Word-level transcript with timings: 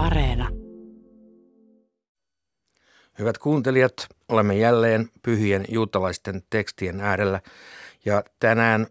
Areena. 0.00 0.48
Hyvät 3.18 3.38
kuuntelijat, 3.38 3.92
olemme 4.28 4.56
jälleen 4.56 5.08
pyhien 5.22 5.64
juutalaisten 5.68 6.42
tekstien 6.50 7.00
äärellä 7.00 7.40
ja 8.04 8.24
tänään 8.38 8.86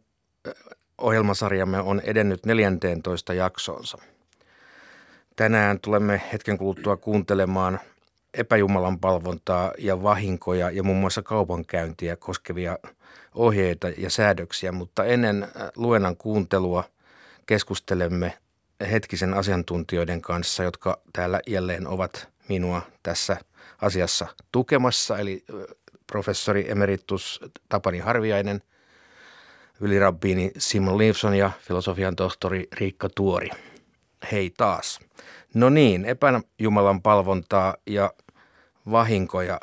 ohjelmasarjamme 0.97 1.79
on 1.79 2.01
edennyt 2.03 2.45
14 2.45 3.33
jaksoonsa. 3.33 3.97
Tänään 5.35 5.79
tulemme 5.79 6.21
hetken 6.33 6.57
kuluttua 6.57 6.97
kuuntelemaan 6.97 7.79
epäjumalan 8.33 8.99
palvontaa 8.99 9.71
ja 9.77 10.03
vahinkoja 10.03 10.71
ja 10.71 10.83
muun 10.83 10.99
muassa 10.99 11.21
kaupankäyntiä 11.21 12.15
koskevia 12.15 12.77
ohjeita 13.35 13.89
ja 13.97 14.09
säädöksiä, 14.09 14.71
mutta 14.71 15.05
ennen 15.05 15.47
luennan 15.75 16.17
kuuntelua 16.17 16.83
keskustelemme 17.45 18.37
hetkisen 18.91 19.33
asiantuntijoiden 19.33 20.21
kanssa, 20.21 20.63
jotka 20.63 20.99
täällä 21.13 21.39
jälleen 21.47 21.87
ovat 21.87 22.27
minua 22.47 22.81
tässä 23.03 23.37
asiassa 23.81 24.27
tukemassa, 24.51 25.17
eli 25.17 25.45
professori 26.07 26.71
emeritus 26.71 27.39
Tapani 27.69 27.99
Harviainen, 27.99 28.61
ylirabbiini 29.81 30.51
Simon 30.57 30.97
Leifson 30.97 31.35
ja 31.35 31.51
filosofian 31.59 32.15
tohtori 32.15 32.67
Riikka 32.73 33.09
Tuori. 33.15 33.49
Hei 34.31 34.53
taas. 34.57 34.99
No 35.53 35.69
niin, 35.69 36.05
epäjumalan 36.05 37.01
palvontaa 37.01 37.75
ja 37.85 38.13
vahinkoja. 38.91 39.59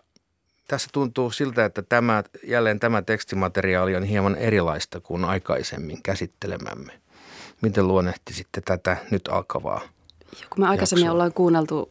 Tässä 0.69 0.89
tuntuu 0.93 1.31
siltä, 1.31 1.65
että 1.65 1.83
tämä, 1.83 2.23
jälleen 2.45 2.81
tämä 2.81 3.03
tekstimateriaali 3.03 3.97
on 3.97 4.03
hieman 4.03 4.37
erilaista 4.37 5.01
kuin 5.01 5.25
aikaisemmin 5.25 6.03
käsittelemämme. 6.03 7.06
Miten 7.63 7.89
luonnehtisitte 7.89 8.61
tätä 8.61 8.97
nyt 9.11 9.29
alkavaa 9.29 9.81
Kun 10.51 10.65
me 10.65 10.69
aikaisemmin 10.69 11.03
jaksoa? 11.03 11.13
ollaan 11.13 11.33
kuunneltu 11.33 11.91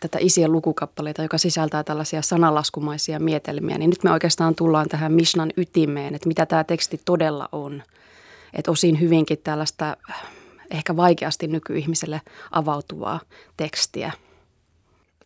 tätä 0.00 0.18
isien 0.20 0.52
lukukappaleita, 0.52 1.22
joka 1.22 1.38
sisältää 1.38 1.84
tällaisia 1.84 2.22
sanalaskumaisia 2.22 3.20
mietelmiä, 3.20 3.78
niin 3.78 3.90
nyt 3.90 4.04
me 4.04 4.10
oikeastaan 4.12 4.54
tullaan 4.54 4.88
tähän 4.88 5.12
Mishnan 5.12 5.52
ytimeen, 5.56 6.14
että 6.14 6.28
mitä 6.28 6.46
tämä 6.46 6.64
teksti 6.64 7.00
todella 7.04 7.48
on. 7.52 7.82
Että 8.52 8.70
osin 8.70 9.00
hyvinkin 9.00 9.38
tällaista 9.44 9.96
ehkä 10.70 10.96
vaikeasti 10.96 11.46
nykyihmiselle 11.46 12.20
avautuvaa 12.50 13.20
tekstiä. 13.56 14.12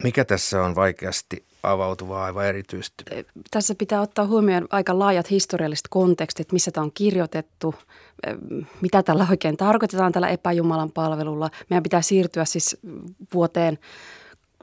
Mikä 0.02 0.24
tässä 0.24 0.62
on 0.62 0.74
vaikeasti 0.74 1.44
avautuvaa 1.62 2.24
aivan 2.24 2.46
erityisesti? 2.46 3.04
Tässä 3.50 3.74
pitää 3.74 4.00
ottaa 4.00 4.26
huomioon 4.26 4.66
aika 4.70 4.98
laajat 4.98 5.30
historialliset 5.30 5.86
kontekstit, 5.90 6.52
missä 6.52 6.70
tämä 6.70 6.84
on 6.84 6.92
kirjoitettu, 6.94 7.74
mitä 8.80 9.02
tällä 9.02 9.26
oikein 9.30 9.56
tarkoitetaan 9.56 10.12
tällä 10.12 10.28
epäjumalan 10.28 10.92
palvelulla. 10.92 11.50
Meidän 11.70 11.82
pitää 11.82 12.02
siirtyä 12.02 12.44
siis 12.44 12.76
vuoteen 13.34 13.78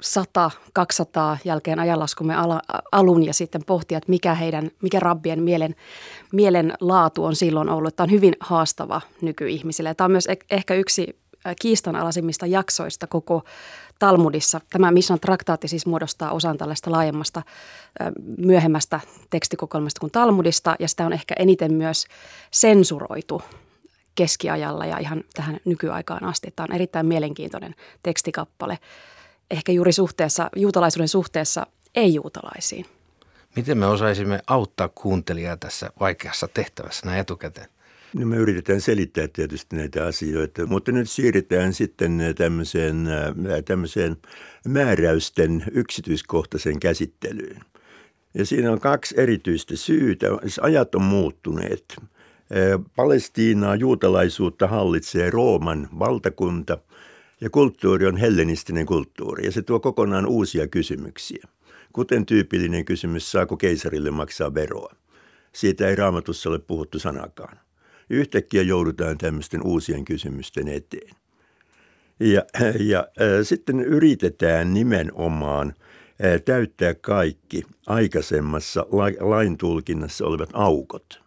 100, 0.02 0.52
200 0.74 1.38
jälkeen 1.46 1.80
ajanlaskumme 1.80 2.36
alun 2.92 3.24
ja 3.24 3.34
sitten 3.34 3.66
pohtia, 3.66 3.98
että 3.98 4.10
mikä 4.10 4.34
heidän, 4.34 4.72
mikä 4.82 5.00
rabbien 5.00 5.44
mielen, 5.44 5.76
mielen 6.34 6.74
laatu 6.80 7.26
on 7.26 7.36
silloin 7.36 7.70
ollut. 7.70 7.96
Tämä 7.96 8.06
on 8.06 8.12
hyvin 8.12 8.36
haastava 8.40 9.02
nykyihmisille. 9.22 9.94
Tämä 9.94 10.06
on 10.06 10.12
myös 10.12 10.28
ehkä 10.52 10.74
yksi 10.74 11.20
kiistanalaisimmista 11.62 12.46
jaksoista 12.46 13.08
koko 13.08 13.44
Talmudissa. 14.00 14.62
Tämä 14.70 14.92
Mishan 14.92 15.20
traktaatti 15.20 15.68
siis 15.68 15.86
muodostaa 15.86 16.32
osan 16.32 16.58
tällaista 16.58 16.92
laajemmasta 16.92 17.42
myöhemmästä 18.38 19.00
tekstikokoelmasta 19.30 20.00
kuin 20.00 20.12
Talmudista 20.12 20.76
ja 20.80 20.88
sitä 20.88 21.06
on 21.06 21.14
ehkä 21.14 21.36
eniten 21.40 21.74
myös 21.74 22.06
sensuroitu 22.52 23.42
keskiajalla 24.16 24.86
ja 24.86 24.98
ihan 24.98 25.24
tähän 25.34 25.58
nykyaikaan 25.66 26.24
asti. 26.24 26.54
Tämä 26.56 26.68
on 26.70 26.76
erittäin 26.76 27.06
mielenkiintoinen 27.06 27.76
tekstikappale, 28.04 28.80
ehkä 29.52 29.72
juuri 29.72 29.92
suhteessa, 29.92 30.50
juutalaisuuden 30.56 31.08
suhteessa 31.08 31.68
ei-juutalaisiin. 31.96 32.86
Miten 33.56 33.78
me 33.78 33.86
osaisimme 33.86 34.40
auttaa 34.48 34.90
kuuntelijaa 34.96 35.58
tässä 35.58 35.90
vaikeassa 36.00 36.48
tehtävässä 36.48 37.06
näin 37.06 37.20
etukäteen? 37.20 37.75
No 38.16 38.26
me 38.26 38.38
yritetään 38.38 38.82
selittää 38.82 39.28
tietysti 39.28 39.76
näitä 39.76 40.06
asioita, 40.06 40.66
mutta 40.66 40.92
nyt 40.92 41.10
siirrytään 41.10 41.74
sitten 41.74 42.22
tämmöiseen, 42.38 43.08
tämmöiseen 43.66 44.18
määräysten 44.68 45.64
yksityiskohtaisen 45.72 46.80
käsittelyyn. 46.80 47.62
Ja 48.34 48.46
siinä 48.46 48.72
on 48.72 48.80
kaksi 48.80 49.16
erityistä 49.18 49.76
syytä. 49.76 50.28
Siis 50.42 50.60
ajat 50.60 50.96
on 50.96 51.02
muuttuneet. 51.02 51.96
Palestiinaa, 52.96 53.76
juutalaisuutta 53.76 54.68
hallitsee 54.68 55.30
Rooman 55.30 55.90
valtakunta 56.00 56.78
ja 57.42 57.50
kulttuuri 57.50 58.06
on 58.06 58.18
hellenistinen 58.18 58.86
kulttuuri 58.86 59.46
ja 59.46 59.52
se 59.52 59.62
tuo 59.62 59.80
kokonaan 59.80 60.26
uusia 60.26 60.68
kysymyksiä. 60.68 61.48
Kuten 61.94 62.26
tyypillinen 62.26 62.86
kysymys, 62.86 63.32
saako 63.32 63.58
keisarille 63.58 64.12
maksaa 64.12 64.54
veroa. 64.54 64.96
Siitä 65.54 65.88
ei 65.88 65.96
raamatussa 65.96 66.50
ole 66.50 66.60
puhuttu 66.60 67.00
sanakaan 67.00 67.65
yhtäkkiä 68.10 68.62
joudutaan 68.62 69.18
tämmöisten 69.18 69.62
uusien 69.64 70.06
kysymysten 70.06 70.68
eteen. 70.68 71.16
Ja, 72.20 72.42
ja 72.80 73.00
äh, 73.00 73.28
sitten 73.44 73.80
yritetään 73.80 74.74
nimenomaan 74.74 75.68
äh, 76.26 76.42
täyttää 76.46 76.94
kaikki 76.94 77.64
aikaisemmassa 77.88 78.86
la, 78.92 79.06
lain 79.20 79.58
tulkinnassa 79.58 80.26
olevat 80.26 80.50
aukot. 80.54 81.26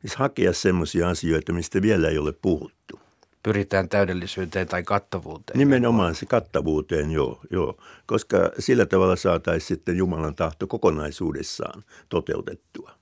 Siis 0.00 0.16
hakea 0.16 0.52
semmoisia 0.52 1.08
asioita, 1.08 1.52
mistä 1.52 1.82
vielä 1.82 2.08
ei 2.08 2.18
ole 2.18 2.32
puhuttu. 2.32 3.00
Pyritään 3.42 3.88
täydellisyyteen 3.88 4.68
tai 4.68 4.82
kattavuuteen. 4.82 5.58
Nimenomaan 5.58 6.14
se 6.14 6.26
kattavuuteen, 6.26 7.10
joo, 7.10 7.40
joo. 7.50 7.76
Koska 8.06 8.50
sillä 8.58 8.86
tavalla 8.86 9.16
saataisiin 9.16 9.68
sitten 9.68 9.96
Jumalan 9.96 10.34
tahto 10.34 10.66
kokonaisuudessaan 10.66 11.82
toteutettua. 12.08 13.01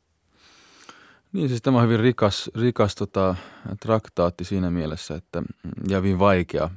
Niin 1.33 1.49
siis 1.49 1.63
tämä 1.63 1.79
on 1.79 1.85
hyvin 1.85 2.01
rikas, 2.01 2.51
rikas 2.55 2.95
tota, 2.95 3.35
traktaatti 3.81 4.45
siinä 4.45 4.71
mielessä, 4.71 5.15
että 5.15 5.43
ja 5.89 5.97
hyvin 5.97 6.19
vaikea, 6.19 6.71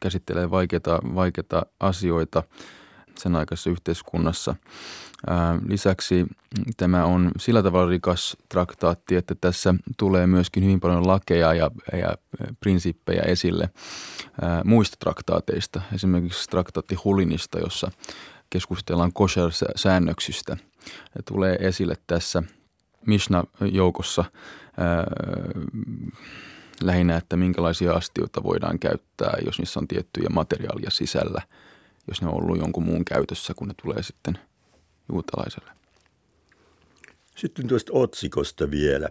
käsittelee 0.00 0.50
vaikeita, 0.50 0.98
vaikeita 1.14 1.66
asioita 1.80 2.42
sen 3.18 3.36
aikaisessa 3.36 3.70
yhteiskunnassa. 3.70 4.54
Ää, 5.26 5.58
lisäksi 5.68 6.26
tämä 6.76 7.04
on 7.04 7.30
sillä 7.38 7.62
tavalla 7.62 7.90
rikas 7.90 8.36
traktaatti, 8.48 9.16
että 9.16 9.34
tässä 9.40 9.74
tulee 9.96 10.26
myöskin 10.26 10.64
hyvin 10.64 10.80
paljon 10.80 11.06
lakeja 11.06 11.54
ja, 11.54 11.70
ja 11.92 12.14
prinsiippejä 12.60 13.22
esille 13.22 13.70
ää, 14.42 14.64
muista 14.64 14.96
traktaateista. 15.00 15.80
Esimerkiksi 15.94 16.50
traktaatti 16.50 16.94
Hulinista, 16.94 17.58
jossa 17.58 17.90
keskustellaan 18.50 19.12
kosher-säännöksistä. 19.12 20.56
Tulee 21.24 21.56
esille 21.60 21.94
tässä– 22.06 22.42
Mishna-joukossa 23.06 24.24
lähinnä, 26.82 27.16
että 27.16 27.36
minkälaisia 27.36 27.92
astioita 27.92 28.42
voidaan 28.42 28.78
käyttää, 28.78 29.38
jos 29.46 29.58
niissä 29.58 29.80
on 29.80 29.88
tiettyjä 29.88 30.28
materiaalia 30.30 30.90
sisällä, 30.90 31.42
jos 32.08 32.22
ne 32.22 32.28
on 32.28 32.34
ollut 32.34 32.58
jonkun 32.58 32.84
muun 32.84 33.04
käytössä, 33.04 33.54
kun 33.54 33.68
ne 33.68 33.74
tulee 33.82 34.02
sitten 34.02 34.38
juutalaiselle. 35.12 35.70
Sitten 37.36 37.68
tuosta 37.68 37.92
otsikosta 37.94 38.70
vielä. 38.70 39.08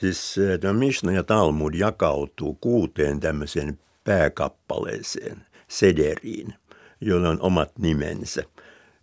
Siis 0.00 0.36
tämä 0.60 0.72
Mishna 0.72 1.12
ja 1.12 1.22
Talmud 1.24 1.74
jakautuu 1.74 2.58
kuuteen 2.60 3.20
tämmöiseen 3.20 3.78
pääkappaleeseen, 4.04 5.46
sederiin, 5.68 6.54
joilla 7.00 7.28
on 7.28 7.40
omat 7.40 7.78
nimensä. 7.78 8.42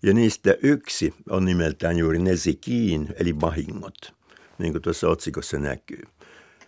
Ja 0.04 0.14
niistä 0.14 0.56
yksi 0.64 1.14
on 1.30 1.46
nimeltään 1.46 1.98
juuri 1.98 2.20
Nesikiin, 2.20 3.16
eli 3.20 3.42
vahingot– 3.42 3.96
niin 4.60 4.72
kuin 4.72 4.82
tuossa 4.82 5.10
otsikossa 5.10 5.60
näkyy. 5.60 6.04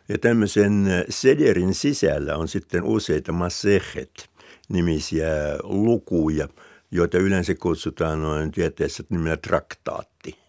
Ja 0.10 0.18
tämmöisen 0.18 0.88
sederin 1.10 1.74
sisällä 1.74 2.38
on 2.38 2.48
sitten 2.48 2.84
useita 2.84 3.32
masehet 3.32 4.30
nimisiä 4.70 5.28
lukuja, 5.64 6.47
joita 6.91 7.18
yleensä 7.18 7.56
kutsutaan 7.56 8.22
noin 8.22 8.52
tieteessä 8.52 9.03
nimellä 9.09 9.38
traktaatti. 9.38 10.40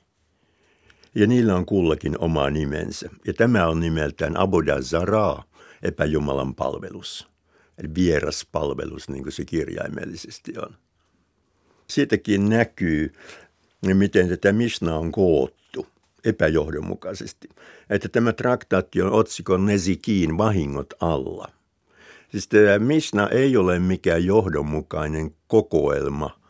Ja 1.15 1.27
niillä 1.27 1.57
on 1.57 1.67
kullakin 1.67 2.19
oma 2.19 2.51
nimensä. 2.51 3.11
Ja 3.27 3.35
tämä 3.35 3.69
on 3.69 3.81
nimeltään 3.81 4.37
Aboda 4.37 4.83
Zara, 4.83 5.43
epäjumalan 5.83 6.55
palvelus. 6.55 7.29
Eli 7.79 7.95
vieras 7.95 8.47
palvelus, 8.53 9.09
niin 9.09 9.23
kuin 9.23 9.33
se 9.33 9.45
kirjaimellisesti 9.45 10.53
on. 10.59 10.77
Siitäkin 11.87 12.49
näkyy, 12.49 13.13
miten 13.95 14.29
tätä 14.29 14.53
Mishnaa 14.53 14.99
on 14.99 15.13
koottu 15.13 15.60
epäjohdonmukaisesti, 16.25 17.49
että 17.91 18.09
tämä 18.09 18.33
traktaatti 18.33 19.03
on 19.03 19.13
otsikon 19.13 19.67
Nesikiin 19.67 20.39
vahingot 20.39 20.95
alla. 21.01 21.49
Siis 22.31 22.49
tämä 22.49 22.79
Mishna 22.79 23.29
ei 23.29 23.57
ole 23.57 23.79
mikään 23.79 24.25
johdonmukainen 24.25 25.35
kokoelma 25.47 26.41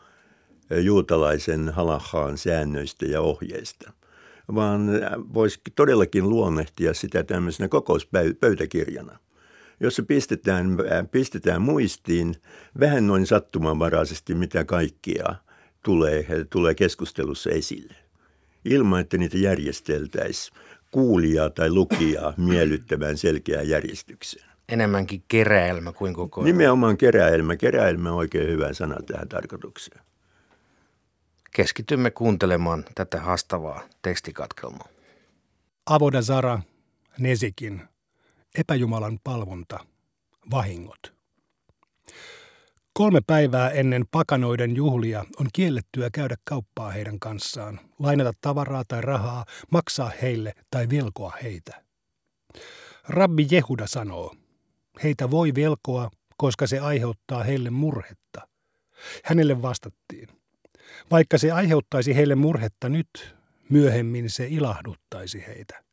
juutalaisen 0.81 1.69
halakhaan 1.69 2.37
säännöistä 2.37 3.05
ja 3.05 3.21
ohjeista, 3.21 3.91
vaan 4.55 4.89
voisi 5.33 5.61
todellakin 5.75 6.29
luonnehtia 6.29 6.93
sitä 6.93 7.23
tämmöisenä 7.23 7.67
kokouspöytäkirjana, 7.67 9.19
jossa 9.79 10.03
pistetään, 10.03 10.77
pistetään 11.11 11.61
muistiin 11.61 12.35
vähän 12.79 13.07
noin 13.07 13.27
sattumanvaraisesti, 13.27 14.35
mitä 14.35 14.63
kaikkia 14.63 15.35
tulee, 15.83 16.25
tulee 16.49 16.75
keskustelussa 16.75 17.49
esille. 17.49 18.00
Ilman, 18.65 19.01
että 19.01 19.17
niitä 19.17 19.37
järjesteltäisiin 19.37 20.57
kuulijaa 20.91 21.49
tai 21.49 21.69
lukijaa 21.69 22.33
miellyttävään 22.49 23.17
selkeään 23.17 23.69
järjestykseen. 23.69 24.51
Enemmänkin 24.69 25.23
keräelmä 25.27 25.91
kuin 25.91 26.13
koko 26.13 26.43
Nimenomaan 26.43 26.97
keräelmä. 26.97 27.55
Keräelmä 27.55 28.11
on 28.11 28.17
oikein 28.17 28.47
hyvä 28.47 28.73
sana 28.73 28.95
tähän 29.05 29.29
tarkoitukseen. 29.29 30.01
Keskitymme 31.55 32.11
kuuntelemaan 32.11 32.85
tätä 32.95 33.19
haastavaa 33.19 33.81
tekstikatkelmaa. 34.01 34.87
Avoda 35.85 36.21
Zara, 36.21 36.59
Nesikin, 37.19 37.81
epäjumalan 38.55 39.19
palvonta, 39.23 39.79
vahingot. 40.51 41.20
Kolme 42.93 43.21
päivää 43.27 43.69
ennen 43.69 44.05
pakanoiden 44.11 44.75
juhlia 44.75 45.25
on 45.39 45.47
kiellettyä 45.53 46.09
käydä 46.13 46.35
kauppaa 46.43 46.91
heidän 46.91 47.19
kanssaan, 47.19 47.79
lainata 47.99 48.31
tavaraa 48.41 48.83
tai 48.87 49.01
rahaa, 49.01 49.45
maksaa 49.71 50.11
heille 50.21 50.53
tai 50.71 50.89
velkoa 50.89 51.33
heitä. 51.43 51.83
Rabbi 53.07 53.47
Jehuda 53.51 53.87
sanoo, 53.87 54.35
heitä 55.03 55.31
voi 55.31 55.55
velkoa, 55.55 56.11
koska 56.37 56.67
se 56.67 56.79
aiheuttaa 56.79 57.43
heille 57.43 57.69
murhetta. 57.69 58.47
Hänelle 59.23 59.61
vastattiin, 59.61 60.27
vaikka 61.11 61.37
se 61.37 61.51
aiheuttaisi 61.51 62.15
heille 62.15 62.35
murhetta 62.35 62.89
nyt, 62.89 63.35
myöhemmin 63.69 64.29
se 64.29 64.47
ilahduttaisi 64.49 65.43
heitä. 65.47 65.83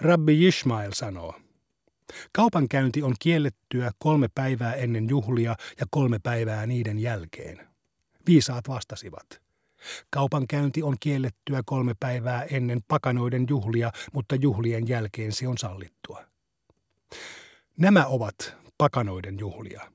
Rabbi 0.00 0.46
Ishmael 0.46 0.92
sanoo, 0.94 1.34
Kaupankäynti 2.32 3.02
on 3.02 3.14
kiellettyä 3.20 3.90
kolme 3.98 4.28
päivää 4.34 4.74
ennen 4.74 5.08
juhlia 5.08 5.56
ja 5.80 5.86
kolme 5.90 6.18
päivää 6.18 6.66
niiden 6.66 6.98
jälkeen. 6.98 7.68
Viisaat 8.26 8.68
vastasivat. 8.68 9.46
Kaupankäynti 10.10 10.82
on 10.82 10.96
kiellettyä 11.00 11.62
kolme 11.66 11.94
päivää 12.00 12.42
ennen 12.42 12.80
pakanoiden 12.88 13.46
juhlia, 13.48 13.92
mutta 14.12 14.34
juhlien 14.34 14.88
jälkeen 14.88 15.32
se 15.32 15.48
on 15.48 15.58
sallittua. 15.58 16.24
Nämä 17.78 18.06
ovat 18.06 18.56
pakanoiden 18.78 19.38
juhlia. 19.38 19.92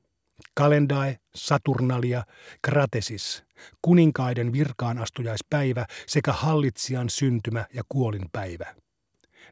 Kalendai, 0.54 1.18
Saturnalia, 1.36 2.24
Kratesis, 2.62 3.44
kuninkaiden 3.82 4.54
virkaanastujaispäivä 4.54 5.86
sekä 6.08 6.34
hallitsijan 6.34 7.10
syntymä- 7.10 7.66
ja 7.74 7.84
kuolinpäivä. 7.90 8.76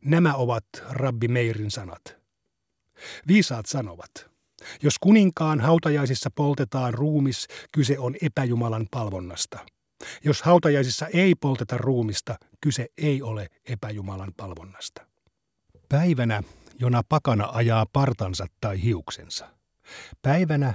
Nämä 0.02 0.36
ovat 0.36 0.64
Rabbi 0.90 1.28
Meirin 1.28 1.72
sanat. 1.72 2.19
Viisaat 3.28 3.66
sanovat, 3.66 4.30
jos 4.82 5.00
kuninkaan 5.00 5.60
hautajaisissa 5.60 6.30
poltetaan 6.36 6.94
ruumis, 6.94 7.48
kyse 7.72 8.00
on 8.00 8.16
epäjumalan 8.22 8.88
palvonnasta. 8.92 9.60
Jos 10.24 10.42
hautajaisissa 10.42 11.08
ei 11.08 11.36
polteta 11.36 11.78
ruumista, 11.78 12.36
kyse 12.62 12.88
ei 12.98 13.22
ole 13.22 13.48
epäjumalan 13.66 14.32
palvonnasta. 14.38 15.06
Päivänä, 15.90 16.44
jona 16.80 17.02
pakana 17.10 17.50
ajaa 17.54 17.86
partansa 17.94 18.46
tai 18.62 18.84
hiuksensa. 18.84 19.50
Päivänä, 20.22 20.74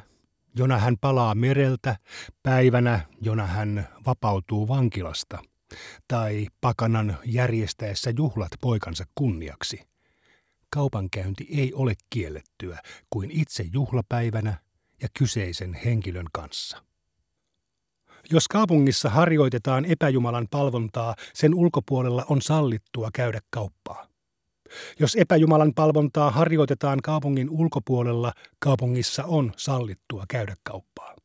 jona 0.56 0.78
hän 0.78 0.96
palaa 1.00 1.34
mereltä, 1.34 1.96
päivänä, 2.42 3.00
jona 3.20 3.46
hän 3.46 3.88
vapautuu 4.06 4.68
vankilasta, 4.68 5.38
tai 6.08 6.46
pakanan 6.60 7.18
järjestäessä 7.24 8.12
juhlat 8.16 8.50
poikansa 8.60 9.04
kunniaksi– 9.14 9.80
kaupankäynti 10.74 11.46
ei 11.50 11.72
ole 11.74 11.94
kiellettyä 12.10 12.78
kuin 13.10 13.30
itse 13.30 13.64
juhlapäivänä 13.72 14.54
ja 15.02 15.08
kyseisen 15.18 15.74
henkilön 15.74 16.26
kanssa. 16.32 16.82
Jos 18.30 18.48
kaupungissa 18.48 19.10
harjoitetaan 19.10 19.84
epäjumalan 19.84 20.46
palvontaa, 20.50 21.14
sen 21.34 21.54
ulkopuolella 21.54 22.24
on 22.28 22.42
sallittua 22.42 23.08
käydä 23.14 23.40
kauppaa. 23.50 24.08
Jos 25.00 25.14
epäjumalan 25.14 25.72
palvontaa 25.74 26.30
harjoitetaan 26.30 26.98
kaupungin 27.02 27.50
ulkopuolella, 27.50 28.32
kaupungissa 28.58 29.24
on 29.24 29.52
sallittua 29.56 30.24
käydä 30.28 30.54
kauppaa. 30.62 31.16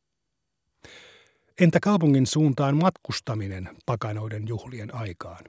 Entä 1.60 1.78
kaupungin 1.82 2.26
suuntaan 2.26 2.76
matkustaminen 2.76 3.68
pakanoiden 3.86 4.48
juhlien 4.48 4.94
aikaan? 4.94 5.44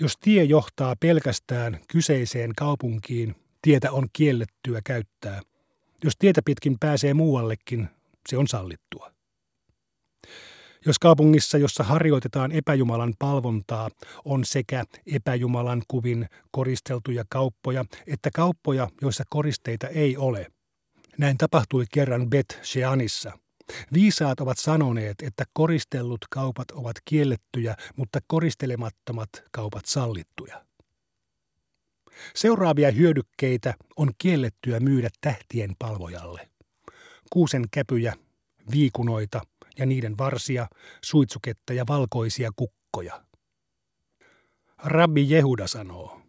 Jos 0.00 0.16
tie 0.20 0.44
johtaa 0.44 0.96
pelkästään 1.00 1.80
kyseiseen 1.88 2.52
kaupunkiin, 2.56 3.34
tietä 3.62 3.92
on 3.92 4.08
kiellettyä 4.12 4.80
käyttää. 4.84 5.40
Jos 6.04 6.12
tietä 6.18 6.40
pitkin 6.44 6.76
pääsee 6.80 7.14
muuallekin, 7.14 7.88
se 8.28 8.36
on 8.38 8.48
sallittua. 8.48 9.12
Jos 10.86 10.98
kaupungissa, 10.98 11.58
jossa 11.58 11.84
harjoitetaan 11.84 12.52
epäjumalan 12.52 13.14
palvontaa, 13.18 13.90
on 14.24 14.44
sekä 14.44 14.84
epäjumalan 15.06 15.82
kuvin 15.88 16.26
koristeltuja 16.50 17.24
kauppoja 17.30 17.84
että 18.06 18.30
kauppoja, 18.34 18.88
joissa 19.02 19.24
koristeita 19.30 19.88
ei 19.88 20.16
ole. 20.16 20.46
Näin 21.18 21.38
tapahtui 21.38 21.84
kerran 21.92 22.30
Bet 22.30 22.60
Sheanissa– 22.62 23.32
Viisaat 23.92 24.40
ovat 24.40 24.58
sanoneet, 24.58 25.22
että 25.22 25.44
koristellut 25.52 26.20
kaupat 26.30 26.70
ovat 26.70 26.96
kiellettyjä, 27.04 27.76
mutta 27.96 28.18
koristelemattomat 28.26 29.28
kaupat 29.50 29.86
sallittuja. 29.86 30.64
Seuraavia 32.34 32.90
hyödykkeitä 32.90 33.74
on 33.96 34.10
kiellettyä 34.18 34.80
myydä 34.80 35.08
tähtien 35.20 35.76
palvojalle. 35.78 36.48
Kuusen 37.32 37.64
käpyjä, 37.70 38.14
viikunoita 38.70 39.40
ja 39.78 39.86
niiden 39.86 40.18
varsia, 40.18 40.68
suitsuketta 41.04 41.72
ja 41.72 41.84
valkoisia 41.88 42.50
kukkoja. 42.56 43.24
Rabbi 44.78 45.30
Jehuda 45.30 45.66
sanoo, 45.66 46.20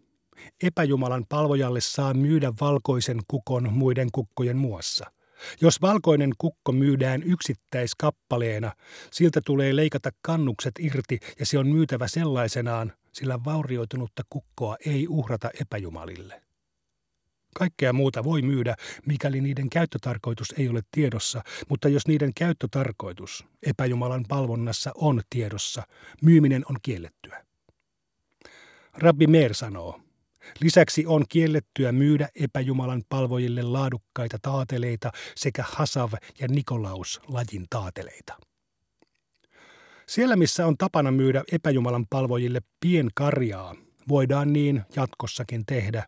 epäjumalan 0.63 1.25
palvojalle 1.29 1.81
saa 1.81 2.13
myydä 2.13 2.53
valkoisen 2.61 3.19
kukon 3.27 3.73
muiden 3.73 4.07
kukkojen 4.11 4.57
muassa– 4.57 5.05
jos 5.61 5.81
valkoinen 5.81 6.31
kukko 6.37 6.71
myydään 6.71 7.23
yksittäiskappaleena, 7.23 8.71
siltä 9.11 9.41
tulee 9.45 9.75
leikata 9.75 10.09
kannukset 10.21 10.73
irti 10.79 11.19
ja 11.39 11.45
se 11.45 11.59
on 11.59 11.67
myytävä 11.67 12.07
sellaisenaan, 12.07 12.93
sillä 13.13 13.39
vaurioitunutta 13.45 14.23
kukkoa 14.29 14.75
ei 14.85 15.07
uhrata 15.07 15.49
epäjumalille. 15.61 16.41
Kaikkea 17.55 17.93
muuta 17.93 18.23
voi 18.23 18.41
myydä, 18.41 18.75
mikäli 19.05 19.41
niiden 19.41 19.69
käyttötarkoitus 19.69 20.53
ei 20.57 20.69
ole 20.69 20.81
tiedossa, 20.91 21.41
mutta 21.69 21.89
jos 21.89 22.07
niiden 22.07 22.31
käyttötarkoitus 22.35 23.45
epäjumalan 23.63 24.25
palvonnassa 24.27 24.91
on 24.95 25.21
tiedossa, 25.29 25.83
myyminen 26.21 26.63
on 26.69 26.75
kiellettyä. 26.81 27.45
Rabbi 28.93 29.27
Meer 29.27 29.53
sanoo, 29.53 30.01
Lisäksi 30.61 31.05
on 31.05 31.25
kiellettyä 31.29 31.91
myydä 31.91 32.29
epäjumalan 32.35 33.03
palvojille 33.09 33.61
laadukkaita 33.61 34.37
taateleita 34.41 35.11
sekä 35.35 35.63
Hasav 35.67 36.13
ja 36.39 36.47
Nikolaus 36.47 37.21
lajin 37.27 37.65
taateleita. 37.69 38.37
Siellä, 40.07 40.35
missä 40.35 40.67
on 40.67 40.77
tapana 40.77 41.11
myydä 41.11 41.43
epäjumalan 41.51 42.05
palvojille 42.09 42.59
pienkarjaa, 42.79 43.75
voidaan 44.07 44.53
niin 44.53 44.83
jatkossakin 44.95 45.63
tehdä. 45.65 46.05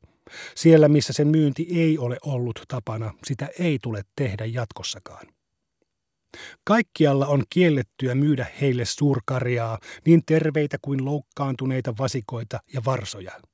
Siellä, 0.55 0.87
missä 0.87 1.13
sen 1.13 1.27
myynti 1.27 1.67
ei 1.71 1.97
ole 1.97 2.17
ollut 2.25 2.61
tapana, 2.67 3.13
sitä 3.23 3.49
ei 3.59 3.79
tule 3.81 4.01
tehdä 4.15 4.45
jatkossakaan. 4.45 5.27
Kaikkialla 6.63 7.27
on 7.27 7.43
kiellettyä 7.49 8.15
myydä 8.15 8.47
heille 8.61 8.85
suurkarjaa, 8.85 9.79
niin 10.05 10.21
terveitä 10.25 10.77
kuin 10.81 11.05
loukkaantuneita 11.05 11.93
vasikoita 11.97 12.59
ja 12.73 12.81
varsoja– 12.85 13.31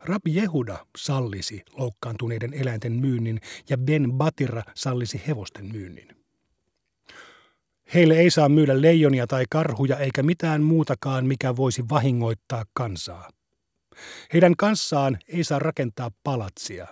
Rabbi 0.00 0.34
Jehuda 0.34 0.86
sallisi 0.98 1.62
loukkaantuneiden 1.72 2.54
eläinten 2.54 2.92
myynnin 2.92 3.40
ja 3.68 3.78
Ben 3.78 4.12
Batira 4.12 4.62
sallisi 4.74 5.22
hevosten 5.26 5.72
myynnin. 5.72 6.08
Heille 7.94 8.14
ei 8.14 8.30
saa 8.30 8.48
myydä 8.48 8.82
leijonia 8.82 9.26
tai 9.26 9.44
karhuja 9.50 9.96
eikä 9.98 10.22
mitään 10.22 10.62
muutakaan, 10.62 11.26
mikä 11.26 11.56
voisi 11.56 11.88
vahingoittaa 11.90 12.64
kansaa. 12.72 13.30
Heidän 14.32 14.56
kanssaan 14.56 15.18
ei 15.28 15.44
saa 15.44 15.58
rakentaa 15.58 16.10
palatsia, 16.24 16.86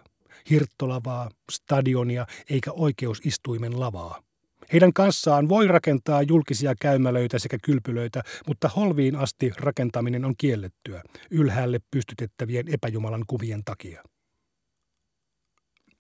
hirttolavaa, 0.51 1.31
stadionia 1.53 2.27
eikä 2.51 2.73
oikeusistuimen 2.73 3.81
lavaa. 3.81 4.28
Heidän 4.73 4.93
kanssaan 4.93 5.49
voi 5.49 5.67
rakentaa 5.67 6.23
julkisia 6.23 6.75
käymälöitä 6.81 7.39
sekä 7.39 7.59
kylpylöitä, 7.63 8.23
mutta 8.47 8.69
holviin 8.69 9.17
asti 9.17 9.53
rakentaminen 9.57 10.25
on 10.25 10.35
kiellettyä 10.39 11.03
ylhäälle 11.31 11.79
pystytettävien 11.91 12.69
epäjumalan 12.75 13.25
kuvien 13.27 13.65
takia. 13.65 14.03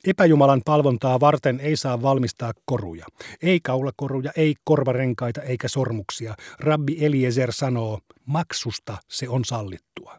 Epäjumalan 0.06 0.62
palvontaa 0.64 1.20
varten 1.20 1.60
ei 1.60 1.76
saa 1.76 2.02
valmistaa 2.02 2.52
koruja. 2.64 3.06
Ei 3.42 3.60
kaulakoruja, 3.60 4.32
ei 4.36 4.54
korvarenkaita 4.64 5.42
eikä 5.42 5.68
sormuksia. 5.68 6.34
Rabbi 6.60 7.04
Eliezer 7.06 7.52
sanoo, 7.52 8.00
maksusta 8.26 8.96
se 9.08 9.28
on 9.28 9.44
sallittua. 9.44 10.18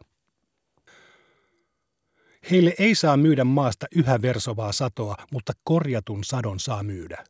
Heille 2.50 2.74
ei 2.78 2.94
saa 2.94 3.16
myydä 3.16 3.44
maasta 3.44 3.86
yhä 3.96 4.22
versovaa 4.22 4.72
satoa, 4.72 5.16
mutta 5.32 5.52
korjatun 5.64 6.24
sadon 6.24 6.60
saa 6.60 6.82
myydä. 6.82 7.24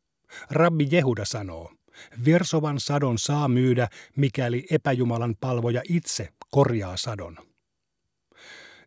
Rabbi 0.50 0.88
Jehuda 0.90 1.24
sanoo, 1.24 1.72
versovan 2.24 2.80
sadon 2.80 3.18
saa 3.18 3.48
myydä, 3.48 3.88
mikäli 4.16 4.66
epäjumalan 4.70 5.34
palvoja 5.40 5.82
itse 5.88 6.28
korjaa 6.50 6.96
sadon. 6.96 7.36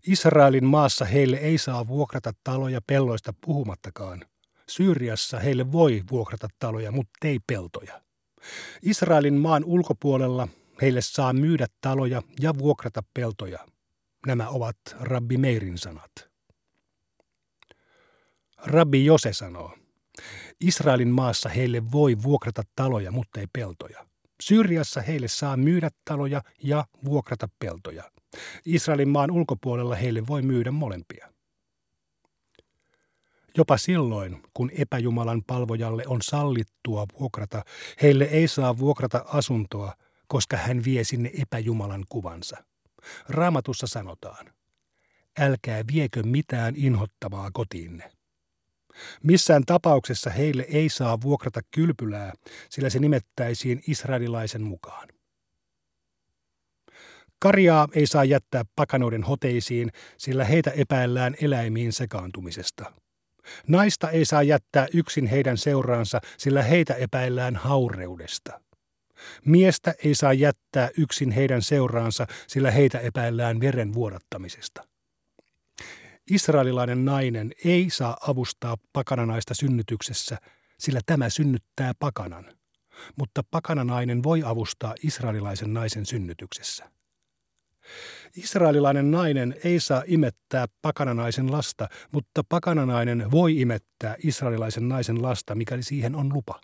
Israelin 0.08 0.66
maassa 0.66 1.06
heille 1.06 1.38
ei 1.38 1.58
saa 1.58 1.88
vuokrata 1.88 2.34
taloja 2.44 2.82
pelloista 2.88 3.34
puhumattakaan. 3.46 4.26
Syyriassa 4.70 5.40
heille 5.40 5.72
voi 5.72 6.04
vuokrata 6.12 6.48
taloja, 6.60 6.92
mutta 6.92 7.28
ei 7.28 7.40
peltoja. 7.48 8.02
Israelin 8.82 9.34
maan 9.34 9.64
ulkopuolella 9.66 10.48
heille 10.82 11.02
saa 11.02 11.34
myydä 11.34 11.68
taloja 11.82 12.22
ja 12.40 12.58
vuokrata 12.58 13.04
peltoja. 13.14 13.60
Nämä 14.28 14.50
ovat 14.50 14.78
Rabbi 15.00 15.38
Meirin 15.38 15.78
sanat. 15.78 16.12
Rabbi 18.66 19.06
Jose 19.06 19.34
sanoo, 19.34 19.78
Israelin 20.68 21.10
maassa 21.10 21.50
heille 21.50 21.92
voi 21.92 22.18
vuokrata 22.24 22.64
taloja, 22.76 23.12
mutta 23.12 23.40
ei 23.40 23.48
peltoja. 23.54 24.06
Syyriassa 24.42 25.02
heille 25.02 25.28
saa 25.28 25.58
myydä 25.58 25.90
taloja 26.06 26.42
ja 26.64 26.86
vuokrata 27.06 27.50
peltoja. 27.60 28.12
Israelin 28.66 29.10
maan 29.10 29.32
ulkopuolella 29.32 29.96
heille 29.96 30.28
voi 30.28 30.42
myydä 30.42 30.72
molempia. 30.72 31.30
Jopa 33.58 33.78
silloin, 33.78 34.44
kun 34.54 34.72
epäjumalan 34.78 35.42
palvojalle 35.48 36.04
on 36.08 36.22
sallittua 36.22 37.06
vuokrata, 37.20 37.64
heille 38.02 38.24
ei 38.24 38.48
saa 38.48 38.78
vuokrata 38.78 39.26
asuntoa, 39.28 39.94
koska 40.28 40.58
hän 40.58 40.84
vie 40.84 41.04
sinne 41.04 41.32
epäjumalan 41.42 42.06
kuvansa. 42.10 42.64
Raamatussa 43.30 43.88
sanotaan, 43.88 44.54
älkää 45.40 45.84
viekö 45.94 46.24
mitään 46.24 46.74
inhottavaa 46.78 47.50
kotiinne. 47.54 48.12
Missään 49.24 49.64
tapauksessa 49.66 50.30
heille 50.30 50.66
ei 50.70 50.90
saa 50.90 51.22
vuokrata 51.22 51.62
kylpylää, 51.72 52.34
sillä 52.70 52.90
se 52.90 53.00
nimettäisiin 53.00 53.84
israelilaisen 53.88 54.64
mukaan. 54.64 55.08
Karjaa 57.40 57.88
ei 57.94 58.08
saa 58.08 58.24
jättää 58.24 58.64
pakanoiden 58.76 59.24
hoteisiin, 59.24 59.92
sillä 60.18 60.46
heitä 60.46 60.72
epäillään 60.72 61.36
eläimiin 61.42 61.94
sekaantumisesta. 61.94 62.94
Naista 63.68 64.10
ei 64.10 64.26
saa 64.26 64.44
jättää 64.44 64.88
yksin 64.94 65.28
heidän 65.28 65.58
seuraansa, 65.58 66.22
sillä 66.38 66.64
heitä 66.64 66.94
epäillään 66.94 67.56
haureudesta. 67.56 68.62
Miestä 69.46 69.94
ei 70.04 70.16
saa 70.16 70.34
jättää 70.34 70.90
yksin 70.98 71.32
heidän 71.32 71.62
seuraansa, 71.62 72.28
sillä 72.48 72.72
heitä 72.72 73.00
epäillään 73.00 73.60
veren 73.60 73.94
vuodattamisesta. 73.94 74.93
Israelilainen 76.32 77.06
nainen 77.06 77.52
ei 77.66 77.90
saa 77.90 78.18
avustaa 78.28 78.78
pakananaista 78.94 79.54
synnytyksessä, 79.54 80.38
sillä 80.80 81.00
tämä 81.06 81.30
synnyttää 81.30 81.94
pakanan. 82.00 82.46
Mutta 83.16 83.44
pakananainen 83.52 84.24
voi 84.24 84.44
avustaa 84.46 84.96
israelilaisen 85.04 85.74
naisen 85.74 86.06
synnytyksessä. 86.06 86.92
Israelilainen 88.36 89.12
nainen 89.12 89.56
ei 89.64 89.80
saa 89.80 90.04
imettää 90.08 90.66
pakananaisen 90.82 91.52
lasta, 91.52 91.90
mutta 92.12 92.44
pakananainen 92.50 93.32
voi 93.32 93.62
imettää 93.62 94.16
israelilaisen 94.24 94.90
naisen 94.90 95.22
lasta, 95.22 95.56
mikäli 95.56 95.84
siihen 95.84 96.16
on 96.16 96.34
lupa. 96.34 96.60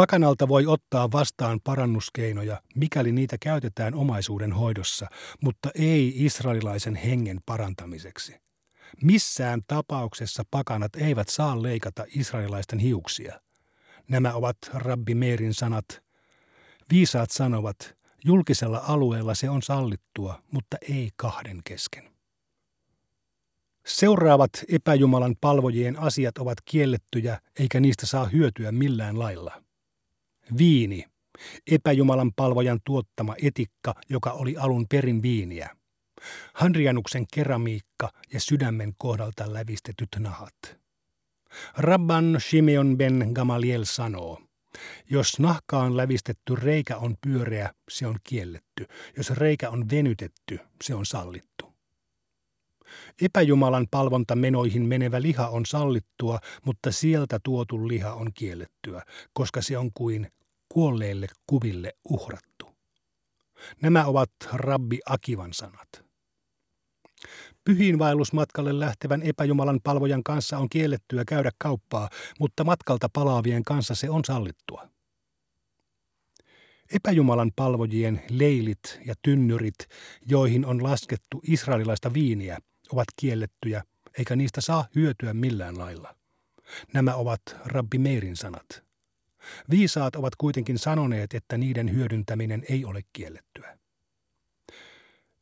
Pakanalta 0.00 0.48
voi 0.48 0.66
ottaa 0.66 1.12
vastaan 1.12 1.60
parannuskeinoja, 1.64 2.62
mikäli 2.74 3.12
niitä 3.12 3.36
käytetään 3.40 3.94
omaisuuden 3.94 4.52
hoidossa, 4.52 5.06
mutta 5.42 5.70
ei 5.74 6.24
israelilaisen 6.24 6.94
hengen 6.96 7.40
parantamiseksi. 7.46 8.36
Missään 9.02 9.60
tapauksessa 9.66 10.42
pakanat 10.50 10.96
eivät 10.96 11.28
saa 11.28 11.62
leikata 11.62 12.04
israelilaisten 12.08 12.78
hiuksia. 12.78 13.40
Nämä 14.08 14.34
ovat 14.34 14.56
Rabbi 14.74 15.14
Meerin 15.14 15.54
sanat. 15.54 16.02
Viisaat 16.92 17.30
sanovat, 17.30 17.96
julkisella 18.24 18.82
alueella 18.86 19.34
se 19.34 19.50
on 19.50 19.62
sallittua, 19.62 20.42
mutta 20.50 20.76
ei 20.88 21.10
kahden 21.16 21.60
kesken. 21.64 22.10
Seuraavat 23.86 24.50
epäjumalan 24.68 25.34
palvojien 25.40 25.98
asiat 25.98 26.38
ovat 26.38 26.58
kiellettyjä, 26.64 27.40
eikä 27.58 27.80
niistä 27.80 28.06
saa 28.06 28.26
hyötyä 28.26 28.72
millään 28.72 29.18
lailla. 29.18 29.62
Viini, 30.58 31.04
epäjumalan 31.70 32.32
palvojan 32.36 32.80
tuottama 32.84 33.34
etikka, 33.42 33.94
joka 34.08 34.30
oli 34.30 34.56
alun 34.56 34.86
perin 34.88 35.22
viiniä. 35.22 35.76
Hanrianuksen 36.54 37.26
keramiikka 37.34 38.10
ja 38.32 38.40
sydämen 38.40 38.92
kohdalta 38.98 39.52
lävistetyt 39.52 40.08
nahat. 40.18 40.54
Rabban 41.76 42.36
Shimeon 42.40 42.98
ben 42.98 43.30
Gamaliel 43.34 43.84
sanoo, 43.84 44.42
jos 45.10 45.38
nahkaan 45.38 45.96
lävistetty 45.96 46.54
reikä 46.54 46.96
on 46.96 47.16
pyöreä, 47.20 47.70
se 47.90 48.06
on 48.06 48.16
kielletty. 48.24 48.86
Jos 49.16 49.30
reikä 49.30 49.70
on 49.70 49.90
venytetty, 49.90 50.58
se 50.84 50.94
on 50.94 51.06
sallittu. 51.06 51.72
Epäjumalan 53.22 53.86
palvontamenoihin 53.90 54.86
menevä 54.86 55.22
liha 55.22 55.48
on 55.48 55.66
sallittua, 55.66 56.38
mutta 56.64 56.92
sieltä 56.92 57.38
tuotu 57.42 57.88
liha 57.88 58.14
on 58.14 58.30
kiellettyä, 58.34 59.02
koska 59.32 59.62
se 59.62 59.78
on 59.78 59.90
kuin 59.94 60.32
kuolleille 60.72 61.26
kuville 61.46 61.92
uhrattu. 62.08 62.76
Nämä 63.82 64.04
ovat 64.04 64.30
rabbi 64.52 64.98
Akivan 65.06 65.52
sanat. 65.52 66.04
Pyhiinvaellusmatkalle 67.64 68.80
lähtevän 68.80 69.22
epäjumalan 69.22 69.80
palvojan 69.84 70.22
kanssa 70.24 70.58
on 70.58 70.68
kiellettyä 70.68 71.24
käydä 71.24 71.50
kauppaa, 71.58 72.08
mutta 72.38 72.64
matkalta 72.64 73.08
palaavien 73.12 73.64
kanssa 73.64 73.94
se 73.94 74.10
on 74.10 74.24
sallittua. 74.24 74.88
Epäjumalan 76.94 77.50
palvojien 77.56 78.22
leilit 78.30 79.00
ja 79.06 79.14
tynnyrit, 79.22 79.88
joihin 80.26 80.66
on 80.66 80.82
laskettu 80.82 81.40
israelilaista 81.42 82.14
viiniä, 82.14 82.58
ovat 82.92 83.06
kiellettyjä, 83.16 83.82
eikä 84.18 84.36
niistä 84.36 84.60
saa 84.60 84.88
hyötyä 84.94 85.34
millään 85.34 85.78
lailla. 85.78 86.14
Nämä 86.92 87.14
ovat 87.14 87.42
Rabbi 87.64 87.98
Meirin 87.98 88.36
sanat. 88.36 88.89
Viisaat 89.70 90.16
ovat 90.16 90.36
kuitenkin 90.36 90.78
sanoneet, 90.78 91.34
että 91.34 91.58
niiden 91.58 91.92
hyödyntäminen 91.92 92.64
ei 92.68 92.84
ole 92.84 93.00
kiellettyä. 93.12 93.78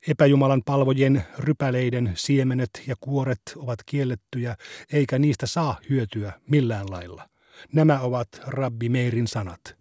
Epäjumalan 0.09 0.63
palvojien 0.65 1.25
rypäleiden 1.39 2.13
siemenet 2.15 2.71
ja 2.87 2.95
kuoret 3.01 3.43
ovat 3.57 3.79
kiellettyjä, 3.87 4.57
eikä 4.93 5.19
niistä 5.19 5.47
saa 5.47 5.81
hyötyä 5.91 6.33
millään 6.51 6.87
lailla. 6.91 7.29
Nämä 7.73 8.01
ovat 8.01 8.29
Rabbi 8.47 8.89
Meirin 8.89 9.27
sanat. 9.27 9.77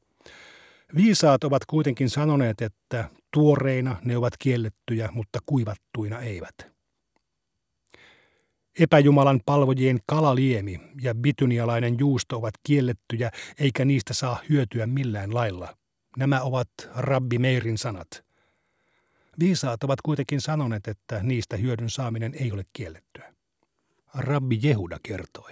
Viisaat 0.96 1.44
ovat 1.44 1.66
kuitenkin 1.66 2.10
sanoneet, 2.10 2.62
että 2.62 3.10
tuoreina 3.34 3.96
ne 4.06 4.18
ovat 4.18 4.34
kiellettyjä, 4.40 5.10
mutta 5.12 5.40
kuivattuina 5.46 6.20
eivät. 6.20 6.77
Epäjumalan 8.80 9.42
palvojien 9.46 10.00
kalaliemi 10.06 10.80
ja 11.02 11.16
bitynialainen 11.16 12.00
juusto 12.00 12.38
ovat 12.38 12.54
kiellettyjä, 12.64 13.32
eikä 13.60 13.86
niistä 13.86 14.14
saa 14.14 14.40
hyötyä 14.50 14.88
millään 14.88 15.34
lailla. 15.34 15.78
Nämä 16.18 16.42
ovat 16.42 16.70
Rabbi 16.96 17.38
Meirin 17.38 17.78
sanat. 17.78 18.26
Viisaat 19.40 19.84
ovat 19.84 20.02
kuitenkin 20.02 20.42
sanoneet, 20.42 20.88
että 20.88 21.24
niistä 21.24 21.58
hyödyn 21.58 21.90
saaminen 21.90 22.34
ei 22.40 22.52
ole 22.52 22.64
kiellettyä. 22.74 23.34
Rabbi 24.14 24.60
Jehuda 24.62 24.98
kertoi. 25.04 25.52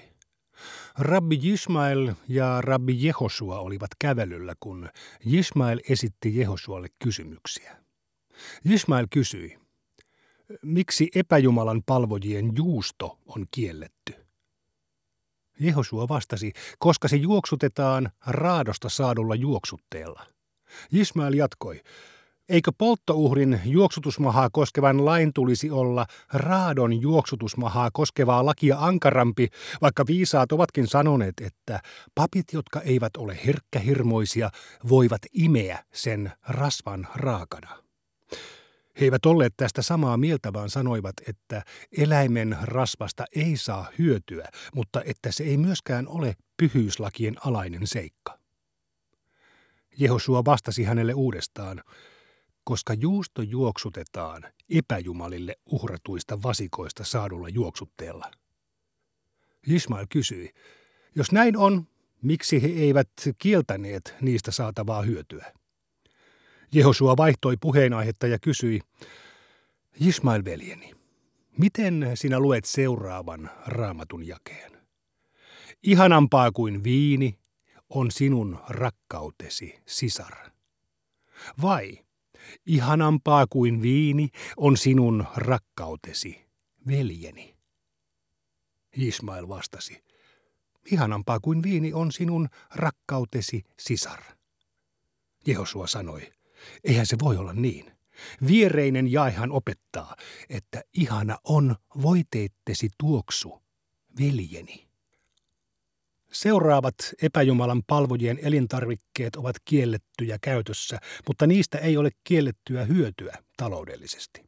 Rabbi 0.97 1.39
Jismael 1.41 2.13
ja 2.27 2.61
Rabbi 2.61 3.05
Jehosua 3.05 3.59
olivat 3.59 3.91
kävelyllä, 3.99 4.53
kun 4.59 4.89
Jismael 5.25 5.79
esitti 5.89 6.37
Jehosualle 6.37 6.87
kysymyksiä. 7.03 7.75
Jismael 8.63 9.07
kysyi, 9.09 9.57
miksi 10.63 11.09
epäjumalan 11.15 11.81
palvojien 11.85 12.51
juusto 12.55 13.17
on 13.25 13.45
kielletty? 13.51 14.13
Jehosua 15.59 16.07
vastasi, 16.07 16.51
koska 16.79 17.07
se 17.07 17.15
juoksutetaan 17.15 18.09
raadosta 18.27 18.89
saadulla 18.89 19.35
juoksutteella. 19.35 20.25
Ismael 20.91 21.33
jatkoi, 21.33 21.81
eikö 22.49 22.71
polttouhrin 22.77 23.61
juoksutusmahaa 23.65 24.49
koskevan 24.49 25.05
lain 25.05 25.33
tulisi 25.33 25.71
olla 25.71 26.05
raadon 26.33 27.01
juoksutusmahaa 27.01 27.89
koskevaa 27.93 28.45
lakia 28.45 28.77
ankarampi, 28.79 29.47
vaikka 29.81 30.07
viisaat 30.07 30.51
ovatkin 30.51 30.87
sanoneet, 30.87 31.33
että 31.41 31.79
papit, 32.15 32.53
jotka 32.53 32.81
eivät 32.81 33.17
ole 33.17 33.39
herkkähirmoisia, 33.45 34.49
voivat 34.89 35.21
imeä 35.33 35.83
sen 35.93 36.31
rasvan 36.47 37.07
raakana. 37.15 37.85
He 38.99 39.05
eivät 39.05 39.25
olleet 39.25 39.53
tästä 39.57 39.81
samaa 39.81 40.17
mieltä, 40.17 40.53
vaan 40.53 40.69
sanoivat, 40.69 41.13
että 41.27 41.63
eläimen 41.97 42.57
rasvasta 42.61 43.25
ei 43.35 43.57
saa 43.57 43.89
hyötyä, 43.99 44.47
mutta 44.73 45.01
että 45.05 45.31
se 45.31 45.43
ei 45.43 45.57
myöskään 45.57 46.07
ole 46.07 46.35
pyhyyslakien 46.57 47.35
alainen 47.45 47.87
seikka. 47.87 48.39
Jehosua 49.97 50.45
vastasi 50.45 50.83
hänelle 50.83 51.13
uudestaan, 51.13 51.83
koska 52.63 52.93
juusto 52.93 53.41
juoksutetaan 53.41 54.43
epäjumalille 54.69 55.55
uhratuista 55.65 56.43
vasikoista 56.43 57.03
saadulla 57.03 57.49
juoksutteella. 57.49 58.31
Ismail 59.67 60.05
kysyi, 60.09 60.53
jos 61.15 61.31
näin 61.31 61.57
on, 61.57 61.87
miksi 62.21 62.61
he 62.61 62.67
eivät 62.67 63.09
kieltäneet 63.37 64.15
niistä 64.21 64.51
saatavaa 64.51 65.01
hyötyä? 65.01 65.53
Jehosua 66.75 67.17
vaihtoi 67.17 67.57
puheenaihetta 67.57 68.27
ja 68.27 68.39
kysyi, 68.39 68.81
Ismail 69.99 70.45
veljeni, 70.45 70.95
miten 71.57 72.11
sinä 72.15 72.39
luet 72.39 72.65
seuraavan 72.65 73.49
raamatun 73.65 74.27
jakeen? 74.27 74.71
Ihanampaa 75.83 76.51
kuin 76.51 76.83
viini 76.83 77.39
on 77.89 78.11
sinun 78.11 78.59
rakkautesi, 78.69 79.79
sisar. 79.85 80.51
Vai 81.61 81.99
ihanampaa 82.65 83.47
kuin 83.47 83.81
viini 83.81 84.29
on 84.57 84.77
sinun 84.77 85.25
rakkautesi, 85.35 86.45
veljeni? 86.87 87.55
Ismail 88.97 89.47
vastasi, 89.47 90.03
ihanampaa 90.91 91.39
kuin 91.39 91.63
viini 91.63 91.93
on 91.93 92.11
sinun 92.11 92.49
rakkautesi, 92.75 93.63
sisar. 93.79 94.21
Jehosua 95.47 95.87
sanoi, 95.87 96.35
eihän 96.83 97.05
se 97.05 97.15
voi 97.23 97.37
olla 97.37 97.53
niin. 97.53 97.91
Viereinen 98.47 99.11
jaehan 99.11 99.51
opettaa, 99.51 100.15
että 100.49 100.81
ihana 100.93 101.37
on 101.43 101.75
voiteittesi 102.01 102.89
tuoksu, 102.97 103.61
veljeni. 104.19 104.87
Seuraavat 106.31 106.95
epäjumalan 107.21 107.83
palvojien 107.87 108.39
elintarvikkeet 108.41 109.35
ovat 109.35 109.55
kiellettyjä 109.65 110.37
käytössä, 110.41 110.99
mutta 111.27 111.47
niistä 111.47 111.77
ei 111.77 111.97
ole 111.97 112.09
kiellettyä 112.23 112.83
hyötyä 112.85 113.37
taloudellisesti. 113.57 114.45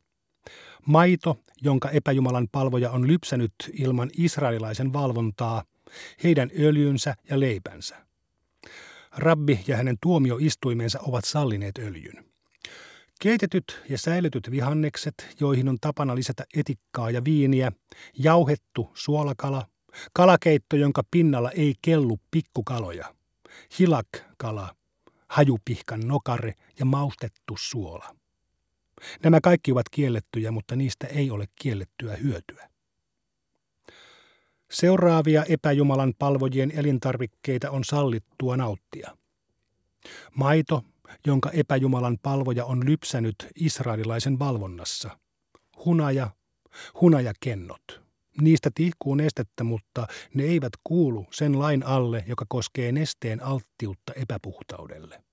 Maito, 0.86 1.40
jonka 1.62 1.90
epäjumalan 1.90 2.48
palvoja 2.52 2.92
on 2.92 3.08
lypsänyt 3.08 3.54
ilman 3.74 4.10
israelilaisen 4.18 4.94
valvontaa, 4.94 5.64
heidän 6.24 6.52
öljynsä 6.60 7.16
ja 7.30 7.40
leipänsä. 7.40 8.07
Rabbi 9.18 9.64
ja 9.68 9.78
hänen 9.78 9.98
tuomioistuimensa 10.02 11.00
ovat 11.00 11.26
sallineet 11.26 11.78
öljyn. 11.78 12.26
Keitetyt 13.22 13.82
ja 13.90 13.98
säilytyt 13.98 14.52
vihannekset, 14.52 15.36
joihin 15.40 15.70
on 15.70 15.78
tapana 15.82 16.16
lisätä 16.16 16.46
etikkaa 16.56 17.12
ja 17.12 17.24
viiniä, 17.24 17.72
jauhettu 18.20 18.92
suolakala, 18.94 19.68
kalakeitto, 20.14 20.76
jonka 20.76 21.02
pinnalla 21.12 21.52
ei 21.52 21.74
kellu 21.82 22.20
pikkukaloja, 22.32 23.16
hilak-kala, 23.80 24.76
hajupihkan 25.28 26.00
nokare 26.00 26.54
ja 26.80 26.86
maustettu 26.86 27.56
suola. 27.60 28.16
Nämä 29.24 29.42
kaikki 29.42 29.72
ovat 29.72 29.90
kiellettyjä, 29.90 30.52
mutta 30.52 30.76
niistä 30.76 31.08
ei 31.08 31.32
ole 31.32 31.46
kiellettyä 31.62 32.16
hyötyä. 32.16 32.70
Seuraavia 34.72 35.44
epäjumalan 35.44 36.14
palvojien 36.20 36.72
elintarvikkeita 36.72 37.72
on 37.72 37.84
sallittua 37.84 38.58
nauttia. 38.58 39.18
Maito, 40.36 40.84
jonka 41.28 41.50
epäjumalan 41.52 42.18
palvoja 42.24 42.66
on 42.66 42.86
lypsänyt 42.86 43.36
israelilaisen 43.56 44.40
valvonnassa. 44.40 45.20
Hunaja, 45.86 46.30
hunajakennot. 47.02 48.02
Niistä 48.42 48.72
tihkuu 48.76 49.16
nestettä, 49.16 49.64
mutta 49.64 50.08
ne 50.34 50.44
eivät 50.44 50.74
kuulu 50.84 51.26
sen 51.32 51.60
lain 51.60 51.86
alle, 51.86 52.24
joka 52.28 52.46
koskee 52.50 52.92
nesteen 52.92 53.44
alttiutta 53.44 54.14
epäpuhtaudelle. 54.14 55.24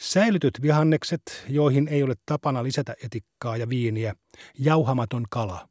Säilytyt 0.00 0.62
vihannekset, 0.62 1.22
joihin 1.48 1.88
ei 1.88 2.02
ole 2.02 2.14
tapana 2.26 2.62
lisätä 2.62 2.94
etikkaa 3.04 3.56
ja 3.56 3.68
viiniä, 3.68 4.14
jauhamaton 4.58 5.24
kala, 5.30 5.68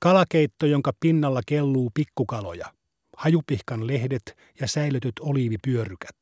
kalakeitto, 0.00 0.66
jonka 0.66 0.92
pinnalla 1.00 1.40
kelluu 1.46 1.90
pikkukaloja, 1.94 2.72
hajupihkan 3.16 3.86
lehdet 3.86 4.36
ja 4.60 4.68
säilytyt 4.68 5.18
oliivipyörykät. 5.20 6.16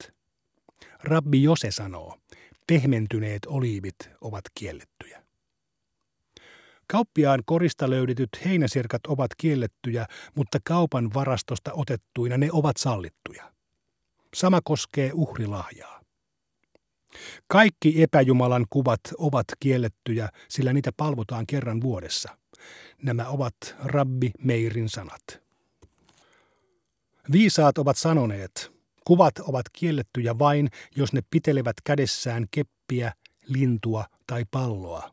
Rabbi 1.02 1.42
Jose 1.42 1.70
sanoo, 1.70 2.18
pehmentyneet 2.66 3.46
oliivit 3.46 3.96
ovat 4.20 4.44
kiellettyjä. 4.54 5.24
Kauppiaan 6.86 7.42
korista 7.46 7.90
löydetyt 7.90 8.28
heinäsirkat 8.44 9.06
ovat 9.06 9.30
kiellettyjä, 9.36 10.06
mutta 10.34 10.58
kaupan 10.64 11.14
varastosta 11.14 11.72
otettuina 11.72 12.38
ne 12.38 12.48
ovat 12.52 12.76
sallittuja. 12.76 13.52
Sama 14.34 14.60
koskee 14.64 15.10
uhrilahjaa. 15.14 16.00
Kaikki 17.46 18.02
epäjumalan 18.02 18.66
kuvat 18.70 19.00
ovat 19.18 19.46
kiellettyjä, 19.60 20.28
sillä 20.48 20.72
niitä 20.72 20.90
palvotaan 20.96 21.46
kerran 21.46 21.80
vuodessa. 21.80 22.38
Nämä 23.02 23.28
ovat 23.28 23.54
Rabbi 23.84 24.30
Meirin 24.38 24.88
sanat. 24.88 25.40
Viisaat 27.32 27.78
ovat 27.78 27.96
sanoneet, 27.96 28.72
kuvat 29.04 29.38
ovat 29.38 29.66
kiellettyjä 29.72 30.38
vain, 30.38 30.68
jos 30.96 31.12
ne 31.12 31.20
pitelevät 31.30 31.76
kädessään 31.84 32.46
keppiä, 32.50 33.12
lintua 33.46 34.04
tai 34.26 34.44
palloa. 34.50 35.10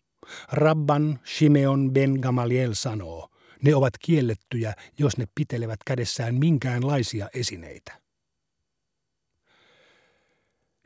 Rabban 0.52 1.20
Shimeon 1.26 1.92
ben 1.94 2.12
Gamaliel 2.22 2.74
sanoo, 2.74 3.30
ne 3.64 3.76
ovat 3.76 3.94
kiellettyjä, 4.00 4.74
jos 5.00 5.18
ne 5.18 5.26
pitelevät 5.36 5.80
kädessään 5.86 6.36
minkäänlaisia 6.36 7.30
esineitä. 7.34 8.02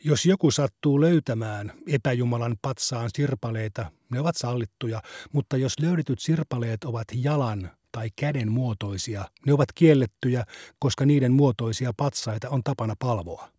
Jos 0.08 0.26
joku 0.26 0.52
sattuu 0.52 1.02
löytämään 1.02 1.72
epäjumalan 1.88 2.56
patsaan 2.62 3.10
sirpaleita, 3.13 3.91
ne 4.12 4.20
ovat 4.20 4.38
sallittuja, 4.38 5.02
mutta 5.34 5.58
jos 5.58 5.80
löydetyt 5.80 6.20
sirpaleet 6.20 6.84
ovat 6.84 7.08
jalan 7.13 7.72
tai 7.91 8.10
käden 8.15 8.52
muotoisia, 8.52 9.26
ne 9.46 9.54
ovat 9.54 9.72
kiellettyjä, 9.76 10.44
koska 10.80 11.06
niiden 11.06 11.34
muotoisia 11.34 11.91
patsaita 11.98 12.50
on 12.50 12.63
tapana 12.63 12.96
palvoa. 13.00 13.50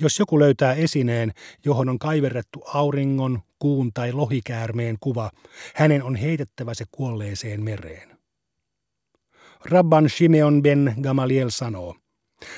Jos 0.00 0.18
joku 0.18 0.38
löytää 0.38 0.74
esineen, 0.74 1.32
johon 1.64 1.88
on 1.88 1.98
kaiverrettu 1.98 2.62
auringon, 2.66 3.42
kuun 3.58 3.92
tai 3.92 4.12
lohikäärmeen 4.12 4.96
kuva, 5.00 5.30
hänen 5.74 6.02
on 6.02 6.16
heitettävä 6.16 6.74
se 6.74 6.84
kuolleeseen 6.92 7.64
mereen. 7.64 8.18
Rabban 9.64 10.08
Shimeon 10.08 10.62
ben 10.62 10.94
Gamaliel 11.00 11.50
sanoo, 11.50 11.96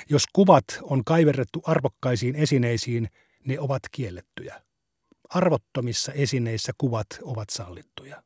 jos 0.08 0.24
kuvat 0.32 0.64
on 0.82 1.04
kaiverrettu 1.04 1.62
arvokkaisiin 1.66 2.34
esineisiin, 2.36 3.08
ne 3.44 3.60
ovat 3.60 3.82
kiellettyjä. 3.90 4.62
Arvottomissa 5.28 6.12
esineissä 6.12 6.72
kuvat 6.78 7.06
ovat 7.22 7.50
sallittuja. 7.50 8.22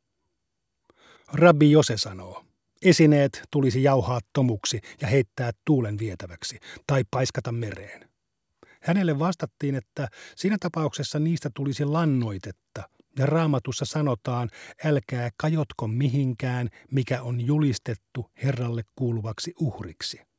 Rabbi 1.33 1.71
Jose 1.71 1.97
sanoo, 1.97 2.45
esineet 2.81 3.43
tulisi 3.51 3.83
jauhaa 3.83 4.19
tomuksi 4.33 4.81
ja 5.01 5.07
heittää 5.07 5.51
tuulen 5.65 5.99
vietäväksi 5.99 6.59
tai 6.87 7.03
paiskata 7.11 7.51
mereen. 7.51 8.09
Hänelle 8.81 9.19
vastattiin, 9.19 9.75
että 9.75 10.07
siinä 10.35 10.57
tapauksessa 10.59 11.19
niistä 11.19 11.49
tulisi 11.53 11.85
lannoitetta, 11.85 12.83
ja 13.17 13.25
raamatussa 13.25 13.85
sanotaan, 13.85 14.49
älkää 14.83 15.29
kajotko 15.37 15.87
mihinkään, 15.87 16.69
mikä 16.91 17.21
on 17.21 17.41
julistettu 17.41 18.31
Herralle 18.43 18.81
kuuluvaksi 18.95 19.53
uhriksi. 19.59 20.30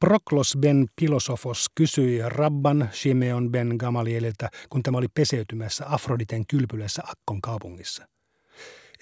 Proklos 0.00 0.56
ben 0.60 0.86
Pilosofos 1.00 1.66
kysyi 1.74 2.22
Rabban 2.28 2.88
Shimeon 2.92 3.52
ben 3.52 3.74
Gamalieliltä, 3.78 4.48
kun 4.70 4.82
tämä 4.82 4.98
oli 4.98 5.08
peseytymässä 5.08 5.84
Afroditen 5.88 6.46
kylpylässä 6.46 7.02
Akkon 7.06 7.40
kaupungissa. 7.40 8.08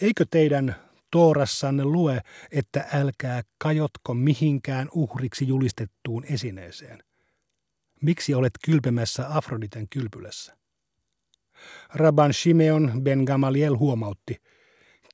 Eikö 0.00 0.24
teidän 0.30 0.76
Toorassanne 1.10 1.84
lue, 1.84 2.20
että 2.50 2.88
älkää 2.92 3.42
kajotko 3.58 4.14
mihinkään 4.14 4.88
uhriksi 4.92 5.48
julistettuun 5.48 6.24
esineeseen? 6.24 7.02
Miksi 8.02 8.34
olet 8.34 8.52
kylpemässä 8.64 9.36
Afroditen 9.36 9.88
kylpylässä? 9.88 10.56
Rabban 11.94 12.32
Shimeon 12.34 13.00
ben 13.02 13.22
Gamaliel 13.26 13.76
huomautti, 13.76 14.36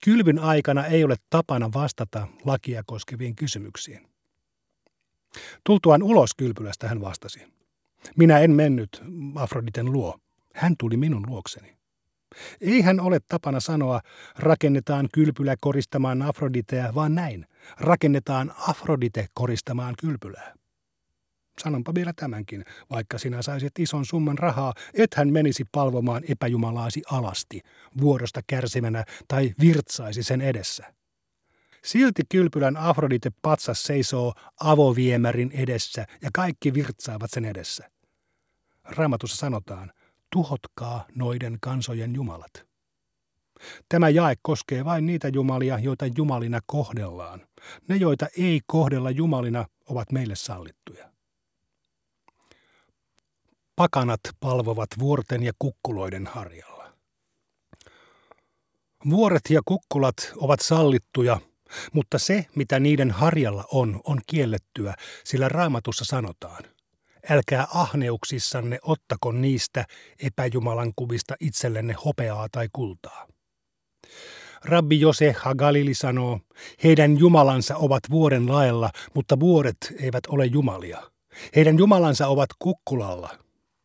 kylvyn 0.05 0.39
aikana 0.39 0.87
ei 0.87 1.05
ole 1.05 1.17
tapana 1.31 1.71
vastata 1.75 2.29
lakia 2.45 2.83
koskeviin 2.87 3.37
kysymyksiin. 3.37 4.10
Tultuaan 5.65 6.03
ulos 6.03 6.31
kylpylästä 6.35 6.89
hän 6.89 7.01
vastasi. 7.01 7.41
Minä 8.17 8.39
en 8.39 8.51
mennyt 8.51 9.03
Afroditen 9.35 9.93
luo. 9.93 10.19
Hän 10.55 10.75
tuli 10.79 10.97
minun 10.97 11.27
luokseni. 11.27 11.77
Ei 12.61 12.81
hän 12.81 13.01
ole 13.01 13.19
tapana 13.29 13.61
sanoa, 13.61 14.01
rakennetaan 14.39 15.09
kylpylä 15.13 15.57
koristamaan 15.61 16.23
Afroditea, 16.23 16.95
vaan 16.95 17.15
näin. 17.15 17.47
Rakennetaan 17.81 18.55
Afrodite 18.69 19.27
koristamaan 19.35 19.95
kylpylää. 20.01 20.55
Sanonpa 21.63 21.95
vielä 21.95 22.13
tämänkin, 22.17 22.65
vaikka 22.91 23.19
sinä 23.19 23.43
saisit 23.43 23.79
ison 23.79 24.07
summan 24.07 24.39
rahaa, 24.39 24.75
et 24.95 25.15
hän 25.15 25.33
menisi 25.33 25.65
palvomaan 25.73 26.23
epäjumalaasi 26.29 27.03
alasti, 27.11 27.61
vuorosta 28.01 28.41
kärsimänä 28.47 29.05
tai 29.29 29.55
virtsaisi 29.61 30.23
sen 30.23 30.41
edessä. 30.41 31.00
Silti 31.85 32.23
kylpylän 32.29 32.77
Afrodite 32.77 33.31
patsas 33.43 33.83
seisoo 33.83 34.35
avoviemärin 34.61 35.51
edessä 35.53 36.07
ja 36.23 36.31
kaikki 36.35 36.75
virtsaavat 36.75 37.31
sen 37.31 37.45
edessä. 37.45 37.91
Raamatussa 38.85 39.37
sanotaan, 39.37 39.93
tuhotkaa 40.33 41.07
noiden 41.15 41.59
kansojen 41.61 42.15
jumalat. 42.15 42.71
Tämä 43.89 44.09
jae 44.09 44.35
koskee 44.43 44.85
vain 44.85 45.07
niitä 45.07 45.29
jumalia, 45.29 45.79
joita 45.79 46.07
jumalina 46.17 46.61
kohdellaan. 46.67 47.47
Ne, 47.89 47.97
joita 47.97 48.27
ei 48.39 48.61
kohdella 48.67 49.11
jumalina, 49.11 49.67
ovat 49.87 50.13
meille 50.13 50.37
sallittuja. 50.37 51.11
Pakanat 53.77 54.21
palvovat 54.41 54.89
vuorten 54.99 55.43
ja 55.43 55.53
kukkuloiden 55.59 56.27
harjalla. 56.27 56.93
Vuoret 59.11 59.51
ja 59.51 59.61
kukkulat 59.65 60.33
ovat 60.37 60.61
sallittuja, 60.61 61.41
mutta 61.93 62.19
se, 62.19 62.47
mitä 62.55 62.81
niiden 62.81 63.11
harjalla 63.11 63.65
on, 63.73 64.01
on 64.05 64.21
kiellettyä, 64.27 64.95
sillä 65.25 65.49
raamatussa 65.49 66.05
sanotaan– 66.05 66.65
Älkää 67.29 67.67
ahneuksissanne 67.75 68.79
ottako 68.83 69.33
niistä 69.33 69.85
epäjumalan 70.23 70.93
kuvista 70.97 71.35
itsellenne 71.41 71.95
hopeaa 72.05 72.49
tai 72.53 72.69
kultaa. 72.73 73.27
Rabbi 74.65 75.01
Jose 75.01 75.35
Hagalili 75.39 75.95
sanoo, 75.95 76.41
heidän 76.85 77.19
jumalansa 77.19 77.77
ovat 77.77 78.03
vuoren 78.11 78.53
laella, 78.53 78.91
mutta 79.15 79.41
vuoret 79.41 79.77
eivät 80.01 80.27
ole 80.29 80.47
jumalia. 80.47 81.11
Heidän 81.57 81.79
jumalansa 81.79 82.27
ovat 82.27 82.51
kukkulalla, 82.59 83.39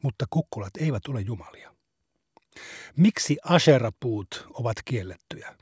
mutta 0.03 0.25
kukkulat 0.29 0.77
eivät 0.79 1.07
ole 1.07 1.21
jumalia. 1.21 1.75
Miksi 2.95 3.37
asherapuut 3.43 4.47
ovat 4.53 4.77
kiellettyjä? 4.85 5.55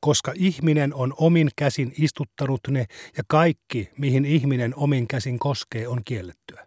Koska 0.00 0.32
ihminen 0.34 0.94
on 0.94 1.14
omin 1.16 1.50
käsin 1.56 1.94
istuttanut 1.98 2.60
ne 2.68 2.86
ja 3.16 3.22
kaikki, 3.28 3.90
mihin 3.98 4.24
ihminen 4.24 4.74
omin 4.76 5.08
käsin 5.08 5.38
koskee, 5.38 5.88
on 5.88 6.00
kiellettyä. 6.04 6.66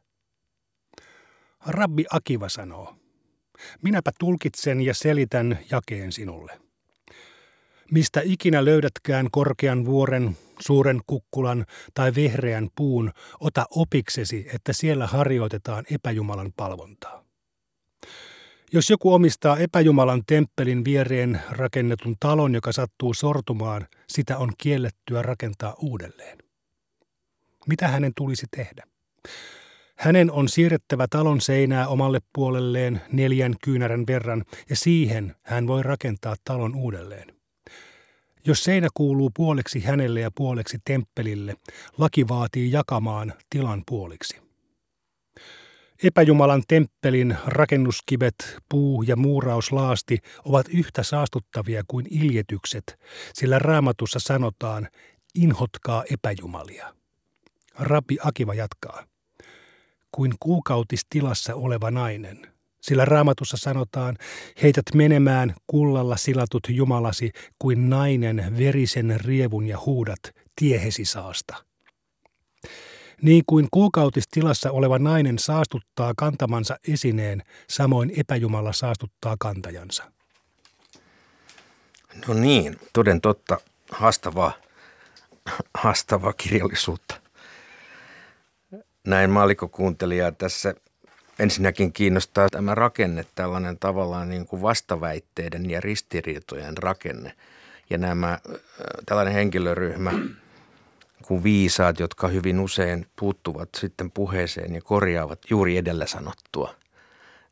Rabbi 1.66 2.06
Akiva 2.10 2.50
sanoo, 2.50 2.96
minäpä 3.82 4.12
tulkitsen 4.20 4.82
ja 4.82 4.94
selitän 4.94 5.60
jakeen 5.72 6.12
sinulle. 6.12 6.60
Mistä 7.92 8.22
ikinä 8.24 8.66
löydätkään 8.66 9.28
korkean 9.32 9.86
vuoren, 9.86 10.38
suuren 10.60 11.02
kukkulan 11.08 11.66
tai 11.94 12.16
vehreän 12.16 12.70
puun, 12.76 13.12
ota 13.40 13.66
opiksesi, 13.70 14.48
että 14.54 14.74
siellä 14.74 15.08
harjoitetaan 15.08 15.86
epäjumalan 15.92 16.54
palvontaa. 16.58 17.27
Jos 18.74 18.90
joku 18.90 19.14
omistaa 19.14 19.58
epäjumalan 19.58 20.24
temppelin 20.28 20.86
viereen 20.86 21.42
rakennetun 21.50 22.16
talon, 22.20 22.54
joka 22.54 22.72
sattuu 22.72 23.14
sortumaan, 23.14 23.88
sitä 24.08 24.38
on 24.38 24.52
kiellettyä 24.58 25.22
rakentaa 25.22 25.76
uudelleen. 25.82 26.38
Mitä 27.68 27.88
hänen 27.88 28.12
tulisi 28.16 28.46
tehdä? 28.56 28.84
Hänen 29.96 30.32
on 30.32 30.50
siirrettävä 30.50 31.08
talon 31.10 31.42
seinää 31.42 31.88
omalle 31.88 32.20
puolelleen 32.34 33.02
neljän 33.12 33.56
kyynärän 33.64 34.04
verran 34.08 34.44
ja 34.70 34.76
siihen 34.76 35.36
hän 35.42 35.68
voi 35.68 35.84
rakentaa 35.84 36.36
talon 36.44 36.76
uudelleen. 36.76 37.36
Jos 38.46 38.64
seinä 38.64 38.88
kuuluu 38.94 39.32
puoleksi 39.36 39.80
hänelle 39.80 40.20
ja 40.20 40.32
puoleksi 40.32 40.78
temppelille, 40.86 41.56
laki 41.98 42.28
vaatii 42.28 42.72
jakamaan 42.72 43.34
tilan 43.50 43.84
puoliksi. 43.88 44.47
Epäjumalan 46.04 46.64
temppelin 46.68 47.38
rakennuskivet, 47.46 48.58
puu 48.70 49.04
ja 49.04 49.16
muurauslaasti 49.16 50.20
ovat 50.46 50.68
yhtä 50.70 51.04
saastuttavia 51.04 51.84
kuin 51.88 52.06
iljetykset, 52.10 53.00
sillä 53.34 53.60
raamatussa 53.60 54.20
sanotaan, 54.20 54.88
inhotkaa 55.36 56.04
epäjumalia. 56.12 56.94
Rabbi 57.80 58.18
Akiva 58.24 58.54
jatkaa 58.54 59.04
kuin 60.12 60.34
kuukautistilassa 60.40 61.56
oleva 61.56 61.92
nainen. 61.92 62.48
Sillä 62.82 63.06
raamatussa 63.06 63.58
sanotaan, 63.58 64.18
heität 64.64 64.86
menemään 64.96 65.56
kullalla 65.68 66.18
silatut 66.18 66.64
jumalasi 66.70 67.32
kuin 67.60 67.90
nainen 67.90 68.58
verisen 68.58 69.20
rievun 69.20 69.68
ja 69.68 69.80
huudat 69.86 70.20
tiehesi 70.56 71.06
saasta. 71.06 71.67
Niin 73.22 73.44
kuin 73.46 73.68
kuukautistilassa 73.72 74.72
oleva 74.72 75.00
nainen 75.00 75.40
saastuttaa 75.40 76.14
kantamansa 76.18 76.78
esineen, 76.88 77.44
samoin 77.70 78.12
epäjumala 78.18 78.74
saastuttaa 78.74 79.36
kantajansa. 79.40 80.04
No 82.28 82.34
niin, 82.34 82.80
toden 82.94 83.22
totta, 83.22 83.58
haastavaa, 83.92 84.52
haastavaa 85.74 86.34
kirjallisuutta 86.34 87.28
näin 89.08 89.30
maalikkokuuntelijaa 89.30 90.32
tässä 90.32 90.76
ensinnäkin 91.40 91.94
kiinnostaa 91.94 92.50
tämä 92.50 92.76
rakenne, 92.76 93.26
tällainen 93.36 93.78
tavallaan 93.80 94.30
niin 94.30 94.46
kuin 94.46 94.62
vastaväitteiden 94.62 95.70
ja 95.70 95.82
ristiriitojen 95.82 96.78
rakenne. 96.78 97.34
Ja 97.90 97.98
nämä, 97.98 98.40
tällainen 99.06 99.34
henkilöryhmä 99.34 100.12
kuin 101.26 101.44
viisaat, 101.44 102.00
jotka 102.00 102.28
hyvin 102.28 102.60
usein 102.60 103.08
puuttuvat 103.20 103.70
sitten 103.78 104.12
puheeseen 104.12 104.76
ja 104.76 104.82
korjaavat 104.82 105.40
juuri 105.50 105.78
edellä 105.78 106.06
sanottua. 106.08 106.76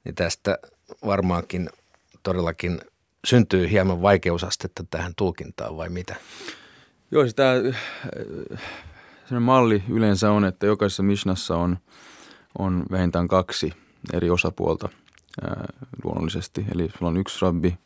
Niin 0.04 0.16
tästä 0.16 0.58
varmaankin 1.06 1.70
todellakin 2.24 2.82
syntyy 3.26 3.70
hieman 3.70 4.02
vaikeusastetta 4.02 4.84
tähän 4.92 5.14
tulkintaan 5.16 5.78
vai 5.78 5.90
mitä? 5.90 6.16
Joo, 7.12 7.28
sitä 7.28 7.54
sellainen 9.26 9.42
malli 9.42 9.84
yleensä 9.90 10.32
on, 10.32 10.46
että 10.46 10.66
jokaisessa 10.66 11.04
Mishnassa 11.04 11.58
on, 11.58 11.78
on 12.60 12.86
vähintään 12.92 13.28
kaksi 13.28 13.74
eri 14.14 14.30
osapuolta 14.30 14.90
ää, 15.42 15.66
luonnollisesti. 16.04 16.66
Eli 16.76 16.90
sulla 16.98 17.08
on 17.08 17.18
yksi 17.18 17.42
rabbi, 17.42 17.78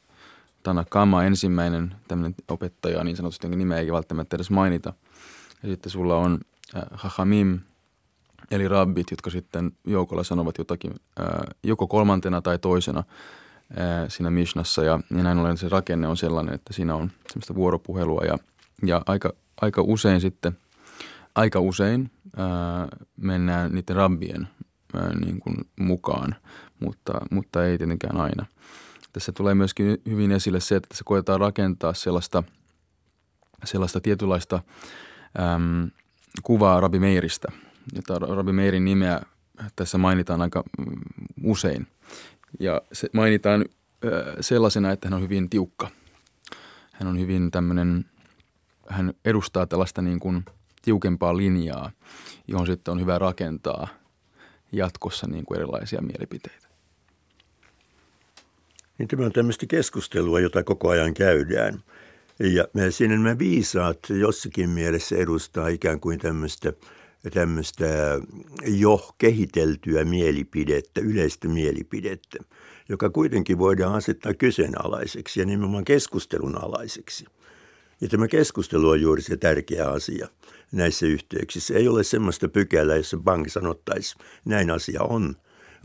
Tanakama 0.63 1.23
ensimmäinen 1.23 1.95
tämmöinen 2.07 2.35
opettaja, 2.47 3.03
niin 3.03 3.17
sanotusti 3.17 3.47
nimeä 3.47 3.77
ei 3.79 3.91
välttämättä 3.91 4.35
edes 4.35 4.49
mainita. 4.49 4.93
Ja 5.63 5.69
sitten 5.69 5.89
sulla 5.89 6.17
on 6.17 6.39
äh, 6.75 6.83
Hachamim, 6.91 7.59
eli 8.51 8.67
rabbit, 8.67 9.11
jotka 9.11 9.29
sitten 9.29 9.71
joukolla 9.87 10.23
sanovat 10.23 10.57
jotakin 10.57 10.91
äh, 11.19 11.27
joko 11.63 11.87
kolmantena 11.87 12.41
tai 12.41 12.59
toisena 12.59 12.99
äh, 12.99 13.05
siinä 14.07 14.29
Mishnassa. 14.29 14.83
Ja, 14.83 14.99
ja 15.17 15.23
näin 15.23 15.37
ollen 15.37 15.57
se 15.57 15.69
rakenne 15.69 16.07
on 16.07 16.17
sellainen, 16.17 16.53
että 16.53 16.73
siinä 16.73 16.95
on 16.95 17.11
semmoista 17.27 17.55
vuoropuhelua 17.55 18.21
ja, 18.25 18.37
ja 18.85 19.01
aika, 19.05 19.33
aika 19.61 19.81
usein 19.81 20.21
sitten– 20.21 20.57
aika 21.35 21.59
usein 21.59 22.11
ää, 22.37 22.87
mennään 23.17 23.71
niiden 23.71 23.95
rabbien 23.95 24.47
ää, 24.93 25.19
niin 25.19 25.39
kuin 25.39 25.55
mukaan, 25.79 26.35
mutta, 26.79 27.13
mutta 27.31 27.65
ei 27.65 27.77
tietenkään 27.77 28.17
aina. 28.17 28.45
Tässä 29.13 29.31
tulee 29.31 29.55
myöskin 29.55 29.97
hyvin 30.05 30.31
esille 30.31 30.59
se, 30.59 30.75
että 30.75 30.97
se 30.97 31.03
koetaan 31.03 31.39
rakentaa 31.39 31.93
sellaista, 31.93 32.43
sellaista 33.63 34.01
tietynlaista 34.01 34.61
äm, 35.39 35.91
kuvaa 36.43 36.79
Rabbi 36.79 36.99
Meiristä. 36.99 37.47
Jota 37.95 38.19
Rabbi 38.19 38.51
Meirin 38.51 38.85
nimeä 38.85 39.21
tässä 39.75 39.97
mainitaan 39.97 40.41
aika 40.41 40.63
mm, 40.77 41.01
usein. 41.43 41.87
Ja 42.59 42.81
se 42.93 43.09
mainitaan 43.13 43.65
ää, 44.03 44.11
sellaisena, 44.41 44.91
että 44.91 45.07
hän 45.07 45.13
on 45.13 45.21
hyvin 45.21 45.49
tiukka. 45.49 45.89
Hän 46.93 47.07
on 47.07 47.19
hyvin 47.19 47.51
tämmöinen, 47.51 48.05
hän 48.89 49.13
edustaa 49.25 49.67
tällaista 49.67 50.01
niin 50.01 50.19
kuin– 50.19 50.43
tiukempaa 50.81 51.37
linjaa, 51.37 51.91
johon 52.47 52.67
sitten 52.67 52.91
on 52.91 52.99
hyvä 52.99 53.19
rakentaa 53.19 53.87
jatkossa 54.71 55.27
niin 55.27 55.45
kuin 55.45 55.57
erilaisia 55.57 56.01
mielipiteitä. 56.01 56.67
Niin 58.97 59.07
tämä 59.07 59.25
on 59.25 59.31
tämmöistä 59.31 59.65
keskustelua, 59.65 60.39
jota 60.39 60.63
koko 60.63 60.89
ajan 60.89 61.13
käydään. 61.13 61.83
Ja 62.39 62.91
siinä 62.91 63.17
nämä 63.17 63.39
viisaat 63.39 63.99
jossakin 64.10 64.69
mielessä 64.69 65.15
edustaa 65.15 65.67
ikään 65.67 65.99
kuin 65.99 66.19
tämmöistä, 66.19 66.73
tämmöistä 67.34 67.86
jo 68.65 69.10
kehiteltyä 69.17 70.06
mielipidettä, 70.06 71.02
yleistä 71.02 71.47
mielipidettä, 71.47 72.38
joka 72.89 73.10
kuitenkin 73.10 73.58
voidaan 73.58 73.95
asettaa 73.95 74.34
kyseenalaiseksi 74.34 75.39
ja 75.39 75.45
nimenomaan 75.45 75.86
keskustelun 75.86 76.63
alaiseksi. 76.63 77.25
Ja 78.02 78.08
tämä 78.08 78.28
keskustelu 78.28 78.89
on 78.89 79.02
juuri 79.02 79.21
se 79.21 79.38
tärkeä 79.38 79.88
asia 79.88 80.28
näissä 80.71 81.06
yhteyksissä. 81.06 81.73
Ei 81.73 81.88
ole 81.88 82.04
semmoista 82.04 82.49
pykälää, 82.49 82.95
jossa 82.95 83.17
pankki 83.23 83.49
sanottaisi, 83.49 84.15
näin 84.45 84.71
asia 84.71 85.04
on, 85.04 85.36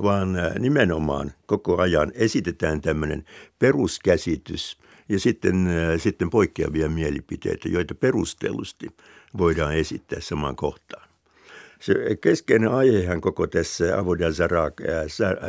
vaan 0.02 0.36
nimenomaan 0.58 1.32
koko 1.46 1.80
ajan 1.80 2.12
esitetään 2.14 2.80
tämmöinen 2.80 3.24
peruskäsitys 3.58 4.78
ja 5.08 5.20
sitten, 5.20 5.68
sitten 5.98 6.30
poikkeavia 6.30 6.88
mielipiteitä, 6.88 7.68
joita 7.68 7.94
perustellusti 7.94 8.88
voidaan 9.38 9.74
esittää 9.74 10.20
samaan 10.20 10.56
kohtaan. 10.56 11.08
Se 11.80 11.94
keskeinen 12.20 12.70
aihehan 12.70 13.20
koko 13.20 13.46
tässä 13.46 13.98
Avoda 13.98 14.26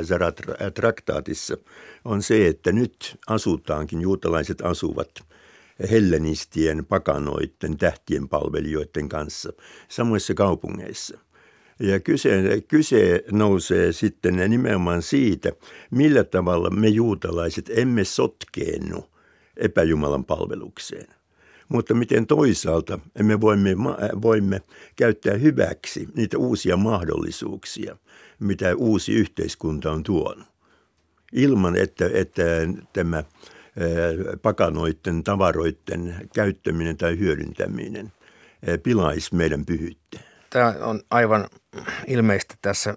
Zarat-traktaatissa 0.04 1.58
on 2.06 2.24
se, 2.24 2.48
että 2.48 2.72
nyt 2.72 3.18
asutaankin, 3.28 4.02
juutalaiset 4.02 4.62
asuvat– 4.62 5.10
hellenistien, 5.92 6.86
pakanoiden, 6.86 7.78
tähtien 7.78 8.30
palvelijoiden 8.30 9.10
kanssa 9.10 9.54
samoissa 9.88 10.34
kaupungeissa. 10.34 11.18
Ja 11.80 12.00
kyse, 12.00 12.62
kyse 12.68 13.24
nousee 13.32 13.92
sitten 13.92 14.36
nimenomaan 14.50 15.02
siitä, 15.02 15.52
millä 15.92 16.24
tavalla 16.24 16.70
me 16.70 16.88
juutalaiset 16.88 17.72
emme 17.76 18.04
sotkeennu 18.04 19.10
epäjumalan 19.58 20.26
palvelukseen. 20.26 21.08
Mutta 21.70 21.94
miten 21.94 22.28
toisaalta 22.28 23.00
me 23.24 23.42
voimme, 23.42 23.76
voimme 24.22 24.62
käyttää 24.96 25.34
hyväksi 25.34 26.08
niitä 26.16 26.38
uusia 26.38 26.78
mahdollisuuksia, 26.78 27.98
mitä 28.40 28.76
uusi 28.76 29.14
yhteiskunta 29.14 29.92
on 29.92 30.04
tuonut. 30.04 30.48
Ilman, 31.34 31.76
että, 31.76 32.10
että 32.14 32.44
tämä 32.94 33.24
pakanoiden, 34.42 35.24
tavaroiden 35.24 36.16
käyttäminen 36.34 36.98
tai 36.98 37.20
hyödyntäminen 37.20 38.12
pilaisi 38.84 39.36
meidän 39.36 39.66
pyhyyttä. 39.66 40.20
Tämä 40.50 40.76
on 40.82 41.02
aivan 41.10 41.48
ilmeistä 42.08 42.56
tässä 42.62 42.96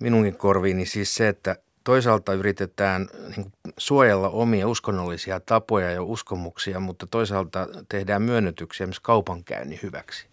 minunkin 0.00 0.36
korviini 0.36 0.86
siis 0.86 1.14
se, 1.14 1.28
että 1.28 1.56
toisaalta 1.88 2.32
yritetään 2.32 3.08
niin 3.36 3.52
suojella 3.78 4.28
omia 4.28 4.68
uskonnollisia 4.68 5.40
tapoja 5.40 5.90
ja 5.90 6.02
uskomuksia, 6.02 6.80
mutta 6.80 7.06
toisaalta 7.06 7.66
tehdään 7.88 8.22
myönnytyksiä 8.22 8.86
myös 8.86 9.00
kaupankäynnin 9.00 9.80
hyväksi. 9.82 10.26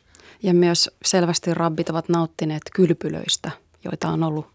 Ja 0.43 0.53
myös 0.53 0.91
selvästi 1.05 1.53
rabbit 1.53 1.89
ovat 1.89 2.09
nauttineet 2.09 2.61
kylpylöistä, 2.73 3.51
joita 3.85 4.07
on 4.07 4.23
ollut 4.23 4.47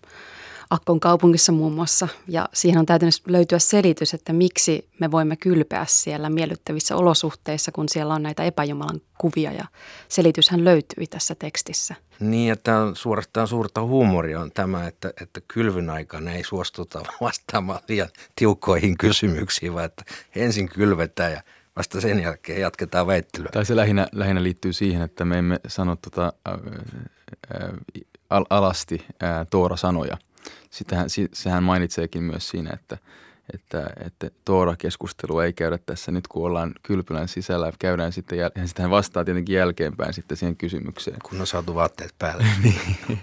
Akkon 0.70 1.00
kaupungissa 1.00 1.52
muun 1.52 1.72
muassa. 1.72 2.08
Ja 2.28 2.48
siihen 2.52 2.78
on 2.78 2.86
täytynyt 2.86 3.14
löytyä 3.26 3.58
selitys, 3.58 4.14
että 4.14 4.32
miksi 4.32 4.88
me 5.00 5.10
voimme 5.10 5.36
kylpeä 5.36 5.84
siellä 5.88 6.30
miellyttävissä 6.30 6.96
olosuhteissa, 6.96 7.72
kun 7.72 7.88
siellä 7.88 8.14
on 8.14 8.22
näitä 8.22 8.44
epäjumalan 8.44 9.00
kuvia. 9.18 9.52
Ja 9.52 9.64
selityshän 10.08 10.64
löytyy 10.64 11.06
tässä 11.06 11.34
tekstissä. 11.34 11.94
Niin, 12.20 12.52
että 12.52 12.78
on 12.78 12.96
suorastaan 12.96 13.48
suurta 13.48 13.82
huumoria 13.82 14.40
on 14.40 14.50
tämä, 14.52 14.86
että, 14.86 15.12
että 15.20 15.40
kylvyn 15.48 15.90
aikana 15.90 16.32
ei 16.32 16.44
suostuta 16.44 17.02
vastaamaan 17.20 17.80
liian 17.88 18.08
tiukkoihin 18.36 18.98
kysymyksiin, 18.98 19.74
vaan 19.74 19.84
että 19.84 20.04
ensin 20.34 20.68
kylvetään 20.68 21.32
ja 21.32 21.42
vasta 21.76 22.00
sen 22.00 22.22
jälkeen 22.22 22.60
jatketaan 22.60 23.06
väittelyä. 23.06 23.48
Tai 23.52 23.64
se 23.64 23.76
lähinnä, 23.76 24.06
lähinnä 24.12 24.42
liittyy 24.42 24.72
siihen, 24.72 25.02
että 25.02 25.24
me 25.24 25.38
emme 25.38 25.60
sano 25.68 25.96
tota, 25.96 26.32
äh, 26.48 26.54
äh, 27.62 28.42
alasti 28.50 29.06
äh, 29.22 29.46
Toora-sanoja– 29.50 30.16
sitähän, 30.70 31.08
sehän 31.32 31.62
mainitseekin 31.62 32.22
myös 32.22 32.48
siinä, 32.48 32.70
että, 32.72 32.98
että, 33.54 33.90
että 34.06 34.30
Toora-keskustelu 34.44 35.38
ei 35.38 35.52
käydä 35.52 35.78
tässä 35.86 36.12
nyt, 36.12 36.28
kun 36.28 36.46
ollaan 36.46 36.72
kylpylän 36.82 37.28
sisällä. 37.28 37.72
Käydään 37.78 38.12
sitten, 38.12 38.38
ja 38.38 38.50
sitten 38.64 38.82
hän 38.82 38.90
vastaa 38.90 39.24
tietenkin 39.24 39.56
jälkeenpäin 39.56 40.12
sitten 40.12 40.36
siihen 40.36 40.56
kysymykseen. 40.56 41.16
Kun 41.22 41.40
on 41.40 41.46
saatu 41.46 41.74
vaatteet 41.74 42.14
päälle. 42.18 42.44
Niin. 42.62 42.80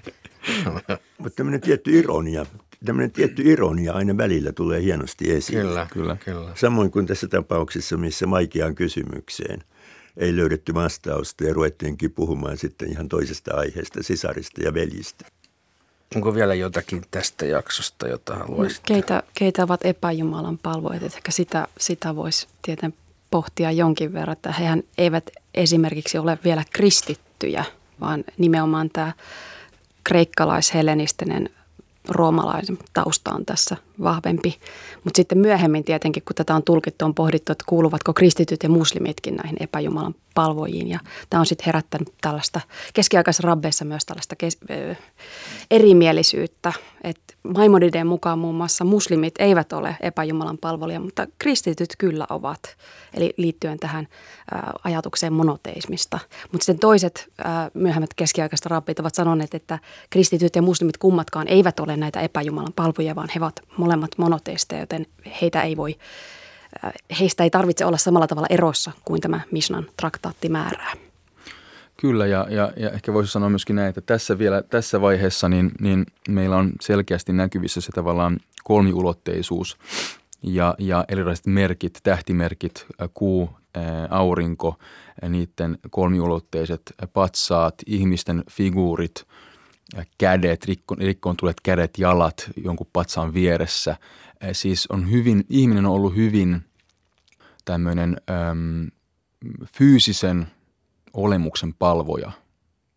Mutta 1.18 1.36
tämmöinen 1.36 1.62
tietty 1.62 2.00
ironia, 2.00 2.46
tämmöinen 2.86 3.12
tietty 3.12 3.42
ironia 3.46 3.94
aina 3.94 4.18
välillä 4.18 4.52
tulee 4.52 4.82
hienosti 4.82 5.32
esiin. 5.32 5.62
Kyllä, 5.62 5.88
kyllä, 5.94 6.18
kyllä. 6.26 6.52
Samoin 6.56 6.92
kuin 6.92 7.06
tässä 7.06 7.28
tapauksessa, 7.28 7.98
missä 7.98 8.30
vaikeaan 8.30 8.76
kysymykseen 8.76 9.64
ei 10.18 10.36
löydetty 10.36 10.74
vastausta 10.74 11.44
ja 11.44 11.54
ruvettiinkin 11.54 12.12
puhumaan 12.12 12.58
sitten 12.58 12.92
ihan 12.92 13.10
toisesta 13.10 13.56
aiheesta, 13.56 14.04
sisarista 14.04 14.64
ja 14.64 14.74
veljistä. 14.74 15.26
Onko 16.16 16.36
vielä 16.36 16.54
jotakin 16.54 17.04
tästä 17.12 17.46
jaksosta, 17.46 18.08
jota 18.08 18.36
haluaisit? 18.36 18.82
Keitä, 18.86 19.24
keitä 19.34 19.64
ovat 19.64 19.86
epäjumalan 19.86 20.58
palvojat? 20.58 21.04
Ehkä 21.04 21.32
sitä, 21.32 21.68
sitä 21.80 22.16
voisi 22.16 22.48
tieten 22.62 22.94
pohtia 23.32 23.72
jonkin 23.72 24.14
verran, 24.14 24.34
että 24.34 24.52
hehän 24.52 24.84
eivät 24.98 25.30
esimerkiksi 25.54 26.18
ole 26.18 26.38
vielä 26.44 26.64
kristittyjä, 26.74 27.66
vaan 28.00 28.24
nimenomaan 28.38 28.90
tämä 28.94 29.12
kreikkalais-helenistinen 30.04 31.50
roomalaisen 32.10 32.78
tausta 32.94 33.32
on 33.32 33.46
tässä 33.46 33.78
vahvempi. 34.04 34.60
Mutta 35.04 35.18
sitten 35.18 35.38
myöhemmin 35.38 35.84
tietenkin, 35.84 36.24
kun 36.24 36.36
tätä 36.36 36.56
on 36.56 36.64
tulkittu, 36.64 37.06
on 37.06 37.16
pohdittu, 37.16 37.52
että 37.52 37.64
kuuluvatko 37.68 38.14
kristityt 38.14 38.64
ja 38.64 38.70
muslimitkin 38.70 39.36
näihin 39.36 39.58
epäjumalan 39.60 40.16
palvojiin. 40.38 40.88
Ja 40.88 41.00
tämä 41.30 41.40
on 41.40 41.46
sitten 41.46 41.66
herättänyt 41.66 42.14
tällaista 42.22 42.62
keskiaikaisessa 42.94 43.48
rabbeissa 43.48 43.86
myös 43.86 44.06
tällaista 44.06 44.36
kes- 44.36 44.60
erimielisyyttä, 45.72 46.74
että 47.04 47.34
Maimonideen 47.44 48.08
mukaan 48.08 48.40
muun 48.40 48.56
muassa 48.56 48.86
muslimit 48.86 49.34
eivät 49.40 49.74
ole 49.74 49.98
epäjumalan 50.02 50.58
palvelija, 50.58 51.00
mutta 51.00 51.28
kristityt 51.40 51.90
kyllä 51.98 52.26
ovat, 52.30 52.60
eli 53.14 53.34
liittyen 53.38 53.80
tähän 53.80 54.08
ajatukseen 54.84 55.34
monoteismista. 55.34 56.20
Mutta 56.52 56.66
sitten 56.66 56.80
toiset 56.80 57.30
myöhemmät 57.74 58.14
keskiaikaiset 58.14 58.66
rabbit 58.66 59.00
ovat 59.00 59.16
sanoneet, 59.16 59.54
että 59.54 59.80
kristityt 60.10 60.56
ja 60.56 60.62
muslimit 60.62 60.98
kummatkaan 60.98 61.48
eivät 61.48 61.80
ole 61.80 61.98
näitä 61.98 62.22
epäjumalan 62.22 62.74
palvoja, 62.74 63.16
vaan 63.16 63.30
he 63.36 63.40
ovat 63.40 63.60
molemmat 63.78 64.12
monoteisteja, 64.18 64.82
joten 64.82 65.06
heitä 65.42 65.62
ei 65.62 65.78
voi, 65.78 65.96
heistä 67.20 67.44
ei 67.44 67.50
tarvitse 67.50 67.86
olla 67.86 67.98
samalla 67.98 68.28
tavalla 68.28 68.48
erossa 68.50 68.92
kuin 69.06 69.22
tämä 69.22 69.40
Mishnan 69.52 69.86
traktaatti 69.98 70.50
määrää. 70.50 70.94
Kyllä, 71.98 72.26
ja, 72.26 72.48
ja, 72.50 72.72
ja 72.78 72.90
ehkä 72.92 73.14
voisi 73.14 73.32
sanoa 73.32 73.50
myöskin 73.50 73.76
näin, 73.76 73.90
että 73.90 74.02
tässä 74.02 74.38
vielä 74.38 74.62
tässä 74.62 75.02
vaiheessa 75.02 75.50
niin, 75.50 75.72
niin 75.82 76.06
meillä 76.30 76.58
on 76.58 76.72
selkeästi 76.82 77.34
näkyvissä 77.34 77.82
se 77.82 77.92
tavallaan 77.92 78.38
kolmiulotteisuus 78.64 79.78
ja, 80.44 80.76
ja 80.80 81.06
erilaiset 81.08 81.46
merkit, 81.46 82.00
tähtimerkit, 82.04 82.86
kuu, 83.14 83.50
aurinko, 84.10 84.76
niiden 85.30 85.78
kolmiulotteiset 85.90 86.94
patsaat, 87.14 87.76
ihmisten 87.86 88.44
figuurit, 88.52 89.26
kädet, 90.18 90.66
rikkoon, 90.66 90.98
rikkoon 90.98 91.38
tulet 91.38 91.62
kädet, 91.62 91.98
jalat 91.98 92.50
jonkun 92.64 92.88
patsaan 92.94 93.34
vieressä. 93.34 93.96
Siis 94.52 94.88
on 94.88 95.12
hyvin, 95.12 95.46
ihminen 95.50 95.86
on 95.86 95.92
ollut 95.92 96.16
hyvin 96.16 96.62
tämmöinen 97.66 98.18
äm, 98.50 98.92
fyysisen 99.78 100.48
olemuksen 101.14 101.74
palvoja. 101.74 102.32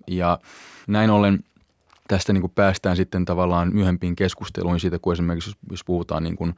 Ja 0.06 0.38
näin 0.86 1.10
ollen 1.10 1.44
tästä 2.08 2.32
niin 2.32 2.40
kuin 2.40 2.52
päästään 2.54 2.96
sitten 2.96 3.24
tavallaan 3.24 3.74
myöhempiin 3.74 4.16
keskusteluihin 4.16 4.80
siitä, 4.80 4.98
kun 4.98 5.12
esimerkiksi 5.12 5.52
jos 5.70 5.84
puhutaan 5.84 6.22
niin 6.22 6.36
kuin, 6.36 6.54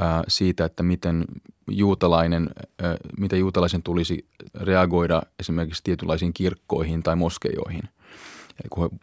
ää, 0.00 0.22
siitä, 0.28 0.64
että 0.64 0.82
miten, 0.82 1.24
juutalainen, 1.70 2.50
ää, 2.82 2.96
miten 3.18 3.38
juutalaisen 3.38 3.82
tulisi 3.82 4.26
reagoida 4.54 5.22
esimerkiksi 5.40 5.84
tietynlaisiin 5.84 6.32
kirkkoihin 6.32 7.02
tai 7.02 7.16
moskeijoihin. 7.16 7.82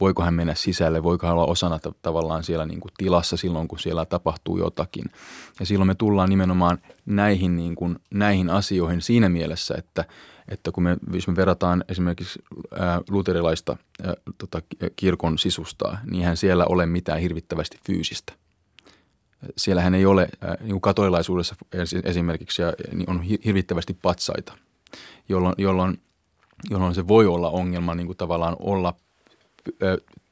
Voiko 0.01 0.23
hän 0.23 0.33
mennä 0.33 0.55
sisälle, 0.55 1.03
voiko 1.03 1.27
hän 1.27 1.35
olla 1.35 1.45
osana 1.45 1.79
tavallaan 2.01 2.43
siellä 2.43 2.65
niin 2.65 2.79
kuin 2.79 2.91
tilassa 2.97 3.37
silloin, 3.37 3.67
kun 3.67 3.79
siellä 3.79 4.05
tapahtuu 4.05 4.57
jotakin. 4.57 5.05
Ja 5.59 5.65
silloin 5.65 5.87
me 5.87 5.95
tullaan 5.95 6.29
nimenomaan 6.29 6.77
näihin, 7.05 7.55
niin 7.55 7.75
kuin, 7.75 7.99
näihin 8.13 8.49
asioihin 8.49 9.01
siinä 9.01 9.29
mielessä, 9.29 9.75
että– 9.77 10.05
että 10.49 10.71
kun 10.71 10.83
me, 10.83 10.97
jos 11.13 11.27
me 11.27 11.35
verrataan 11.35 11.83
esimerkiksi 11.89 12.39
luterilaista 13.09 13.77
tota, 14.37 14.61
kirkon 14.95 15.37
sisustaa, 15.37 15.99
niin 16.05 16.21
eihän 16.21 16.37
siellä 16.37 16.65
ole 16.65 16.85
mitään 16.85 17.19
hirvittävästi 17.19 17.79
fyysistä. 17.85 18.33
Siellähän 19.57 19.95
ei 19.95 20.05
ole, 20.05 20.29
niin 20.59 20.69
kuin 20.69 20.81
katolilaisuudessa 20.81 21.55
esimerkiksi, 22.03 22.61
niin 22.93 23.09
on 23.09 23.21
hirvittävästi 23.21 23.97
patsaita, 24.01 24.53
jolloin, 25.29 25.55
jolloin, 25.57 26.01
jolloin 26.69 26.95
se 26.95 27.07
voi 27.07 27.27
olla 27.27 27.49
ongelma 27.49 27.95
niin 27.95 28.07
kuin 28.07 28.17
tavallaan 28.17 28.55
olla 28.59 28.93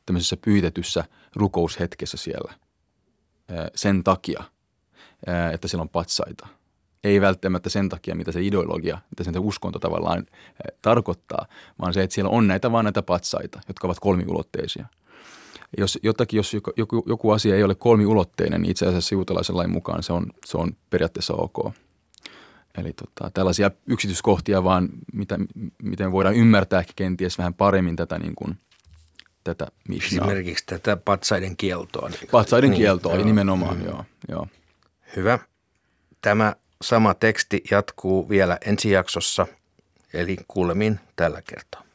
tämmöisessä 0.05 0.37
pyytetyssä 0.37 1.03
rukoushetkessä 1.35 2.17
siellä 2.17 2.53
sen 3.75 4.03
takia, 4.03 4.43
että 5.53 5.67
siellä 5.67 5.81
on 5.81 5.89
patsaita– 5.89 6.47
ei 7.07 7.21
välttämättä 7.21 7.69
sen 7.69 7.89
takia, 7.89 8.15
mitä 8.15 8.31
se 8.31 8.41
ideologia, 8.41 8.97
mitä 9.09 9.23
se 9.23 9.39
uskonto 9.39 9.79
tavallaan 9.79 10.25
tarkoittaa, 10.81 11.45
vaan 11.79 11.93
se, 11.93 12.03
että 12.03 12.13
siellä 12.13 12.29
on 12.29 12.47
näitä 12.47 12.71
vaan 12.71 12.85
näitä 12.85 13.01
patsaita, 13.01 13.61
jotka 13.67 13.87
ovat 13.87 13.99
kolmiulotteisia. 13.99 14.85
Jos 15.77 15.99
jotakin, 16.03 16.37
jos 16.37 16.53
joku, 16.77 17.03
joku 17.07 17.31
asia 17.31 17.55
ei 17.55 17.63
ole 17.63 17.75
kolmiulotteinen, 17.75 18.61
niin 18.61 18.71
itse 18.71 18.85
asiassa 18.85 19.15
juutalaisen 19.15 19.57
lain 19.57 19.71
mukaan 19.71 20.03
se 20.03 20.13
on, 20.13 20.27
se 20.45 20.57
on 20.57 20.71
periaatteessa 20.89 21.33
ok. 21.33 21.73
Eli 22.77 22.93
tota, 22.93 23.31
tällaisia 23.33 23.71
yksityiskohtia 23.85 24.63
vaan, 24.63 24.89
mitä, 25.13 25.37
miten 25.83 26.11
voidaan 26.11 26.35
ymmärtää 26.35 26.83
kenties 26.95 27.37
vähän 27.37 27.53
paremmin 27.53 27.95
tätä 27.95 28.19
niin 28.19 28.35
kuin, 28.35 28.57
tätä 29.55 29.67
mishnaa. 29.87 30.25
Esimerkiksi 30.25 30.65
tätä 30.65 30.97
patsaiden 30.97 31.57
kieltoa. 31.57 32.09
Niin, 32.09 32.19
patsaiden 32.31 32.69
niin, 32.69 32.81
kieltoa, 32.81 33.15
joo, 33.15 33.25
nimenomaan, 33.25 33.77
mm. 33.77 33.85
joo, 33.85 34.05
joo. 34.29 34.47
Hyvä. 35.15 35.39
Tämä 36.21 36.55
Sama 36.81 37.13
teksti 37.13 37.63
jatkuu 37.71 38.29
vielä 38.29 38.57
ensi 38.65 38.91
jaksossa, 38.91 39.47
eli 40.13 40.37
kuulemin 40.47 40.99
tällä 41.15 41.41
kertaa. 41.41 41.86